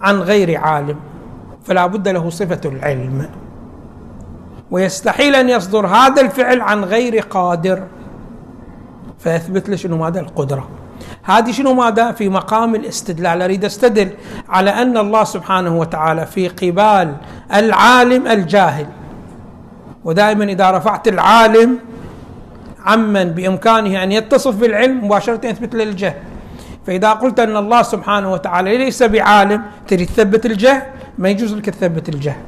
عن 0.00 0.16
غير 0.20 0.60
عالم 0.60 0.96
فلا 1.64 1.86
بد 1.86 2.08
له 2.08 2.30
صفة 2.30 2.60
العلم. 2.64 3.28
ويستحيل 4.70 5.34
أن 5.34 5.48
يصدر 5.48 5.86
هذا 5.86 6.22
الفعل 6.22 6.60
عن 6.60 6.84
غير 6.84 7.18
قادر 7.18 7.82
فيثبت 9.18 9.68
له 9.68 9.76
شنو؟ 9.76 9.96
ماذا؟ 9.96 10.20
القدرة. 10.20 10.68
هذه 11.22 11.50
شنو 11.50 11.74
ماذا؟ 11.74 12.12
في 12.12 12.28
مقام 12.28 12.74
الاستدلال. 12.74 13.42
أريد 13.42 13.64
أستدل 13.64 14.10
على 14.48 14.70
أن 14.70 14.96
الله 14.96 15.24
سبحانه 15.24 15.78
وتعالى 15.78 16.26
في 16.26 16.48
قبال 16.48 17.14
العالم 17.54 18.26
الجاهل. 18.26 18.86
ودائما 20.04 20.44
إذا 20.44 20.70
رفعت 20.70 21.08
العالم 21.08 21.78
عمن 22.84 23.24
بإمكانه 23.24 24.02
أن 24.02 24.12
يتصف 24.12 24.56
بالعلم 24.56 25.04
مباشرة 25.04 25.46
يثبت 25.46 25.74
له 25.74 25.84
الجهل. 25.84 26.14
فإذا 26.86 27.12
قلت 27.12 27.40
أن 27.40 27.56
الله 27.56 27.82
سبحانه 27.82 28.32
وتعالى 28.32 28.78
ليس 28.78 29.02
بعالم 29.02 29.62
تريد 29.88 30.06
تثبت 30.06 30.46
الجهل؟ 30.46 30.82
ما 31.18 31.28
يجوز 31.28 31.54
لك 31.54 31.70
تثبت 31.70 32.08
الجهل. 32.08 32.42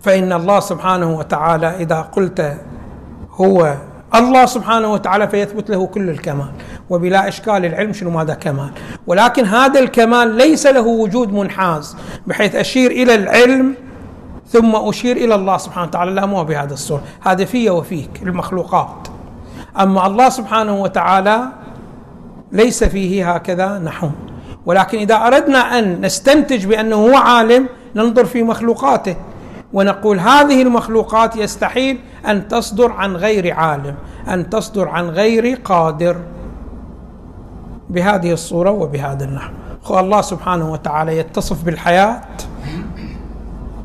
فإن 0.00 0.32
الله 0.32 0.60
سبحانه 0.60 1.18
وتعالى 1.18 1.76
إذا 1.76 2.00
قلت 2.00 2.56
هو 3.30 3.74
الله 4.14 4.46
سبحانه 4.46 4.92
وتعالى 4.92 5.28
فيثبت 5.28 5.70
له 5.70 5.86
كل 5.86 6.10
الكمال 6.10 6.50
وبلا 6.90 7.28
إشكال 7.28 7.64
العلم 7.64 7.92
شنو 7.92 8.10
ماذا 8.10 8.34
كمال؟ 8.34 8.70
ولكن 9.06 9.44
هذا 9.44 9.80
الكمال 9.80 10.34
ليس 10.34 10.66
له 10.66 10.86
وجود 10.86 11.32
منحاز 11.32 11.96
بحيث 12.26 12.54
أشير 12.54 12.90
إلى 12.90 13.14
العلم 13.14 13.74
ثم 14.46 14.76
أشير 14.76 15.16
إلى 15.16 15.34
الله 15.34 15.56
سبحانه 15.56 15.86
وتعالى 15.86 16.10
لا 16.10 16.26
مو 16.26 16.44
بهذا 16.44 16.72
الصورة 16.72 17.02
هذا 17.20 17.44
في 17.44 17.70
وفيك 17.70 18.10
المخلوقات. 18.22 19.08
أما 19.80 20.06
الله 20.06 20.28
سبحانه 20.28 20.82
وتعالى 20.82 21.42
ليس 22.52 22.84
فيه 22.84 23.32
هكذا 23.34 23.78
نحو. 23.78 24.10
ولكن 24.66 24.98
إذا 24.98 25.14
أردنا 25.14 25.78
أن 25.78 26.00
نستنتج 26.00 26.66
بأنه 26.66 26.96
هو 26.96 27.16
عالم 27.16 27.66
ننظر 27.96 28.24
في 28.24 28.42
مخلوقاته. 28.42 29.16
ونقول 29.72 30.20
هذه 30.20 30.62
المخلوقات 30.62 31.36
يستحيل 31.36 31.98
أن 32.28 32.48
تصدر 32.48 32.92
عن 32.92 33.16
غير 33.16 33.54
عالم 33.54 33.94
أن 34.28 34.50
تصدر 34.50 34.88
عن 34.88 35.08
غير 35.08 35.60
قادر. 35.64 36.16
بهذه 37.90 38.32
الصورة 38.32 38.70
وبهذا 38.70 39.24
النحو. 39.24 39.52
الله 39.90 40.20
سبحانه 40.20 40.72
وتعالى 40.72 41.18
يتصف 41.18 41.64
بالحياة. 41.64 42.20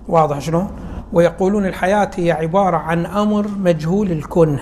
واضح 0.08 0.40
شلون؟ 0.40 0.72
ويقولون 1.14 1.66
الحياة 1.66 2.12
هي 2.16 2.32
عبارة 2.32 2.78
عن 2.78 3.06
أمر 3.06 3.48
مجهول 3.48 4.12
الكن 4.12 4.60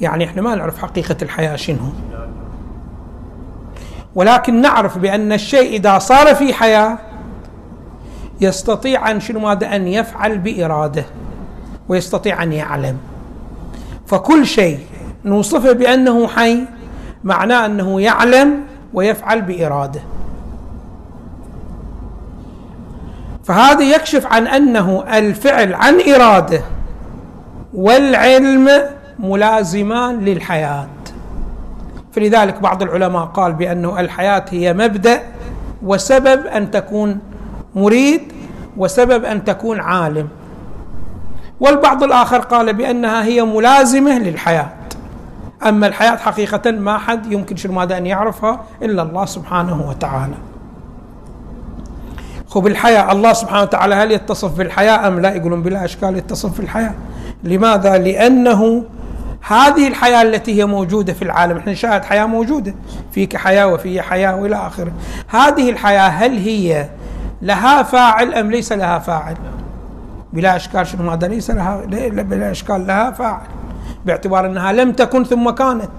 يعني 0.00 0.24
إحنا 0.24 0.42
ما 0.42 0.54
نعرف 0.54 0.78
حقيقة 0.78 1.16
الحياة 1.22 1.56
شنو. 1.56 1.78
ولكن 4.14 4.60
نعرف 4.60 4.98
بأن 4.98 5.32
الشيء 5.32 5.76
إذا 5.76 5.98
صار 5.98 6.34
في 6.34 6.54
حياة 6.54 6.98
يستطيع 8.40 9.10
أن 9.10 9.20
شنو 9.20 9.40
ماذا؟ 9.40 9.76
أن 9.76 9.88
يفعل 9.88 10.38
بإراده 10.38 11.04
ويستطيع 11.88 12.42
أن 12.42 12.52
يعلم. 12.52 12.98
فكل 14.06 14.46
شيء 14.46 14.78
نوصفه 15.24 15.72
بأنه 15.72 16.26
حي 16.26 16.58
معناه 17.24 17.66
أنه 17.66 18.00
يعلم 18.00 18.60
ويفعل 18.94 19.42
بإراده. 19.42 20.00
فهذا 23.44 23.84
يكشف 23.84 24.26
عن 24.26 24.46
أنه 24.46 25.04
الفعل 25.18 25.74
عن 25.74 26.00
إراده 26.14 26.60
والعلم 27.74 28.70
ملازمان 29.18 30.20
للحياة. 30.20 30.88
فلذلك 32.12 32.60
بعض 32.60 32.82
العلماء 32.82 33.24
قال 33.24 33.52
بأنه 33.52 34.00
الحياة 34.00 34.44
هي 34.50 34.72
مبدأ 34.72 35.22
وسبب 35.82 36.46
أن 36.46 36.70
تكون 36.70 37.18
مريد 37.76 38.22
وسبب 38.76 39.24
أن 39.24 39.44
تكون 39.44 39.80
عالم. 39.80 40.28
والبعض 41.60 42.02
الآخر 42.02 42.38
قال 42.38 42.72
بأنها 42.72 43.24
هي 43.24 43.42
ملازمة 43.42 44.18
للحياة. 44.18 44.68
أما 45.66 45.86
الحياة 45.86 46.16
حقيقة 46.16 46.70
ما 46.70 46.98
حد 46.98 47.32
يمكن 47.32 47.56
شنو 47.56 47.72
ماذا 47.72 47.96
أن 47.96 48.06
يعرفها 48.06 48.64
إلا 48.82 49.02
الله 49.02 49.24
سبحانه 49.24 49.88
وتعالى. 49.88 50.34
خب 52.48 52.66
الحياة 52.66 53.12
الله 53.12 53.32
سبحانه 53.32 53.62
وتعالى 53.62 53.94
هل 53.94 54.12
يتصف 54.12 54.58
بالحياة 54.58 55.08
أم 55.08 55.20
لا؟ 55.20 55.34
يقولون 55.34 55.62
بلا 55.62 55.84
أشكال 55.84 56.16
يتصف 56.16 56.58
بالحياة. 56.58 56.94
لماذا؟ 57.44 57.98
لأنه 57.98 58.84
هذه 59.48 59.88
الحياة 59.88 60.22
التي 60.22 60.60
هي 60.60 60.66
موجودة 60.66 61.12
في 61.12 61.22
العالم 61.22 61.56
إحنا 61.56 61.72
نشاهد 61.72 62.04
حياة 62.04 62.26
موجودة. 62.26 62.74
فيك 63.12 63.36
حياة 63.36 63.66
وفي 63.66 64.02
حياة 64.02 64.36
وإلى 64.36 64.56
آخره. 64.56 64.92
هذه 65.28 65.70
الحياة 65.70 66.08
هل 66.08 66.38
هي 66.38 66.88
لها 67.42 67.82
فاعل 67.82 68.34
أم 68.34 68.50
ليس 68.50 68.72
لها 68.72 68.98
فاعل؟ 68.98 69.36
بلا 70.32 70.56
إشكال 70.56 70.86
شنو؟ 70.86 71.10
هذا 71.10 71.28
ليس 71.28 71.50
لها 71.50 71.80
بلا 72.22 72.50
إشكال 72.50 72.86
لها 72.86 73.10
فاعل. 73.10 73.46
باعتبار 74.06 74.46
أنها 74.46 74.72
لم 74.72 74.92
تكن 74.92 75.24
ثم 75.24 75.50
كانت. 75.50 75.90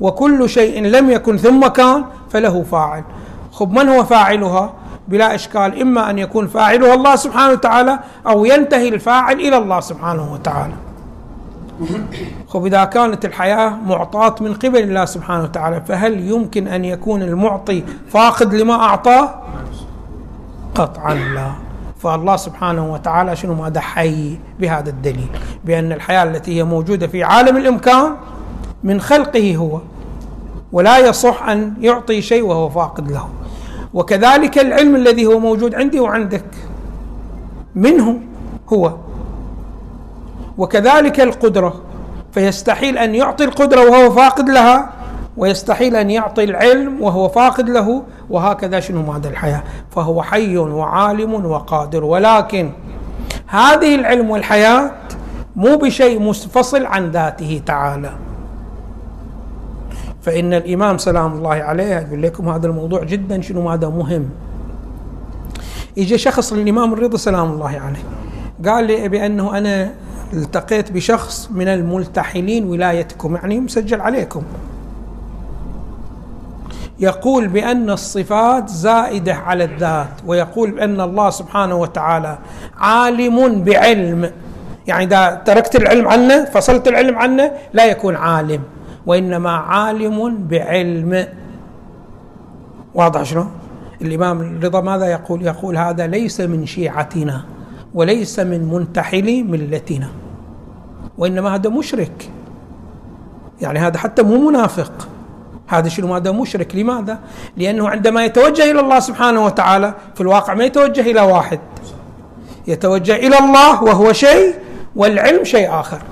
وكل 0.00 0.48
شيء 0.48 0.82
لم 0.82 1.10
يكن 1.10 1.36
ثم 1.36 1.66
كان 1.66 2.04
فله 2.30 2.62
فاعل. 2.62 3.02
خب 3.52 3.72
من 3.72 3.88
هو 3.88 4.04
فاعلها؟ 4.04 4.72
بلا 5.08 5.34
إشكال 5.34 5.80
إما 5.80 6.10
أن 6.10 6.18
يكون 6.18 6.46
فاعلها 6.46 6.94
الله 6.94 7.16
سبحانه 7.16 7.52
وتعالى 7.52 7.98
أو 8.26 8.44
ينتهي 8.44 8.88
الفاعل 8.88 9.40
إلى 9.40 9.56
الله 9.56 9.80
سبحانه 9.80 10.32
وتعالى. 10.32 10.74
خب 12.48 12.66
إذا 12.66 12.84
كانت 12.84 13.24
الحياة 13.24 13.68
معطاة 13.86 14.34
من 14.40 14.54
قبل 14.54 14.78
الله 14.78 15.04
سبحانه 15.04 15.42
وتعالى 15.42 15.80
فهل 15.80 16.20
يمكن 16.20 16.68
أن 16.68 16.84
يكون 16.84 17.22
المعطي 17.22 17.84
فاقد 18.08 18.54
لما 18.54 18.74
أعطاه؟ 18.74 19.42
قطعا 20.74 21.14
لا. 21.14 21.50
فالله 21.98 22.36
سبحانه 22.36 22.92
وتعالى 22.92 23.36
شنو 23.36 23.54
ماذا 23.54 23.80
حي 23.80 24.38
بهذا 24.60 24.90
الدليل؟ 24.90 25.28
بأن 25.64 25.92
الحياة 25.92 26.22
التي 26.22 26.56
هي 26.56 26.64
موجودة 26.64 27.06
في 27.06 27.24
عالم 27.24 27.56
الإمكان 27.56 28.16
من 28.84 29.00
خلقه 29.00 29.56
هو 29.56 29.80
ولا 30.72 30.98
يصح 30.98 31.42
أن 31.48 31.74
يعطي 31.80 32.22
شيء 32.22 32.42
وهو 32.42 32.68
فاقد 32.68 33.10
له. 33.10 33.28
وكذلك 33.94 34.58
العلم 34.58 34.96
الذي 34.96 35.26
هو 35.26 35.38
موجود 35.38 35.74
عندي 35.74 36.00
وعندك 36.00 36.44
منه 37.74 38.20
هو. 38.72 38.92
وكذلك 40.58 41.20
القدرة 41.20 41.80
فيستحيل 42.32 42.98
أن 42.98 43.14
يعطي 43.14 43.44
القدرة 43.44 43.90
وهو 43.90 44.10
فاقد 44.10 44.48
لها 44.48 44.92
ويستحيل 45.36 45.96
أن 45.96 46.10
يعطي 46.10 46.44
العلم 46.44 47.02
وهو 47.02 47.28
فاقد 47.28 47.70
له 47.70 48.02
وهكذا 48.30 48.80
شنو 48.80 49.12
ماذا 49.12 49.28
الحياة؟ 49.28 49.62
فهو 49.90 50.22
حي 50.22 50.56
وعالم 50.56 51.46
وقادر. 51.46 52.04
ولكن 52.04 52.70
هذه 53.46 53.94
العلم 53.94 54.30
والحياة 54.30 54.90
مو 55.56 55.76
بشيء 55.76 56.20
منفصل 56.20 56.86
عن 56.86 57.10
ذاته 57.10 57.62
تعالى. 57.66 58.10
فإن 60.22 60.54
الإمام 60.54 60.98
سلام 60.98 61.32
الله 61.32 61.54
عليه 61.54 61.98
يقول 61.98 62.22
لكم 62.22 62.48
هذا 62.48 62.66
الموضوع 62.66 63.04
جدا 63.04 63.40
شنو 63.40 63.62
ماذا 63.62 63.88
مهم. 63.88 64.28
يجي 65.96 66.18
شخص 66.18 66.52
للإمام 66.52 66.92
الرضا 66.92 67.16
سلام 67.16 67.50
الله 67.50 67.80
عليه 67.80 68.04
قال 68.72 68.84
لي 68.84 69.08
بأنه 69.08 69.58
أنا 69.58 69.90
التقيت 70.32 70.92
بشخص 70.92 71.48
من 71.50 71.68
الملتحلين 71.68 72.70
ولايتكم 72.70 73.36
يعني 73.36 73.60
مسجل 73.60 74.00
عليكم. 74.00 74.42
يقول 77.02 77.48
بأن 77.48 77.90
الصفات 77.90 78.68
زائدة 78.68 79.34
على 79.34 79.64
الذات 79.64 80.08
ويقول 80.26 80.70
بأن 80.70 81.00
الله 81.00 81.30
سبحانه 81.30 81.74
وتعالى 81.74 82.38
عالم 82.78 83.64
بعلم. 83.64 84.30
يعني 84.86 85.04
إذا 85.04 85.42
تركت 85.44 85.76
العلم 85.76 86.08
عنه 86.08 86.44
فصلت 86.44 86.88
العلم 86.88 87.18
عنه 87.18 87.52
لا 87.72 87.84
يكون 87.84 88.16
عالم 88.16 88.62
وإنما 89.06 89.50
عالم 89.50 90.46
بعلم. 90.46 91.26
واضح 92.94 93.22
شنو 93.22 93.46
الإمام 94.02 94.40
الرضا 94.40 94.80
ماذا 94.80 95.06
يقول؟ 95.06 95.42
يقول 95.42 95.76
هذا 95.76 96.06
ليس 96.06 96.40
من 96.40 96.66
شيعتنا 96.66 97.44
وليس 97.94 98.40
من 98.40 98.64
منتحلي 98.72 99.42
ملتنا 99.42 100.08
وإنما 101.18 101.54
هذا 101.54 101.70
مشرك. 101.70 102.30
يعني 103.60 103.78
هذا 103.78 103.98
حتى 103.98 104.22
مو 104.22 104.50
منافق. 104.50 105.08
هذا 105.74 105.88
شنو؟ 105.88 106.14
هذا 106.14 106.32
مشرك. 106.32 106.76
لماذا؟ 106.76 107.18
لأنه 107.56 107.88
عندما 107.88 108.24
يتوجه 108.24 108.70
إلى 108.70 108.80
الله 108.80 109.00
سبحانه 109.00 109.44
وتعالى 109.44 109.94
في 110.14 110.20
الواقع 110.20 110.54
ما 110.54 110.64
يتوجه 110.64 111.00
إلى 111.00 111.20
واحد. 111.20 111.60
يتوجه 112.66 113.16
إلى 113.16 113.38
الله 113.38 113.82
وهو 113.82 114.12
شيء 114.12 114.54
والعلم 114.96 115.44
شيء 115.44 115.70
آخر. 115.80 116.02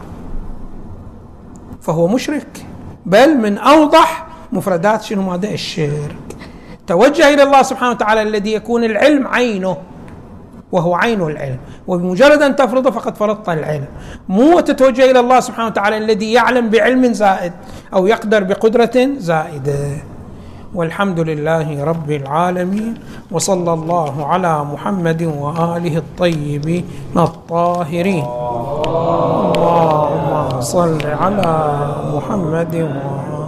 فهو 1.81 2.07
مشرك. 2.07 2.67
بل 3.07 3.37
من 3.39 3.59
أوضح 3.59 4.27
مفردات 4.53 5.03
شنو؟ 5.03 5.33
هذا 5.33 5.49
الشرك. 5.49 6.17
توجه 6.87 7.35
إلى 7.35 7.43
الله 7.43 7.63
سبحانه 7.63 7.91
وتعالى 7.91 8.23
الذي 8.23 8.53
يكون 8.53 8.85
العلم 8.85 9.27
عينه. 9.27 9.77
وهو 10.73 10.95
عين 10.95 11.23
العلم 11.23 11.59
وبمجرد 11.89 12.43
أن 12.43 12.57
تفرضه 12.57 12.91
فقد 12.91 13.17
فرضت 13.17 13.49
العلم 13.49 13.85
مو 14.29 14.61
تتوجه 14.61 15.11
إلى 15.11 15.21
الله 15.21 15.41
سبحانه 15.41 15.67
وتعالى 15.67 15.97
الذي 15.97 16.33
يعلم 16.33 16.71
بعلم 16.71 17.13
زائد 17.13 17.53
أو 17.95 18.07
يقدر 18.07 18.45
بقدرة 18.45 18.97
زائدة. 19.19 19.81
والحمد 20.75 21.21
لله 21.21 21.85
رب 21.85 22.11
العالمين. 22.11 22.95
وصلى 23.31 23.73
الله 23.73 24.27
على 24.27 24.65
محمد 24.65 25.23
وآله 25.23 25.97
الطيبين 25.97 26.85
الطاهرين. 27.17 28.25
اللهم 28.87 30.61
صل 30.61 31.03
على 31.07 31.55
محمد 32.15 32.75
وآله 32.75 33.40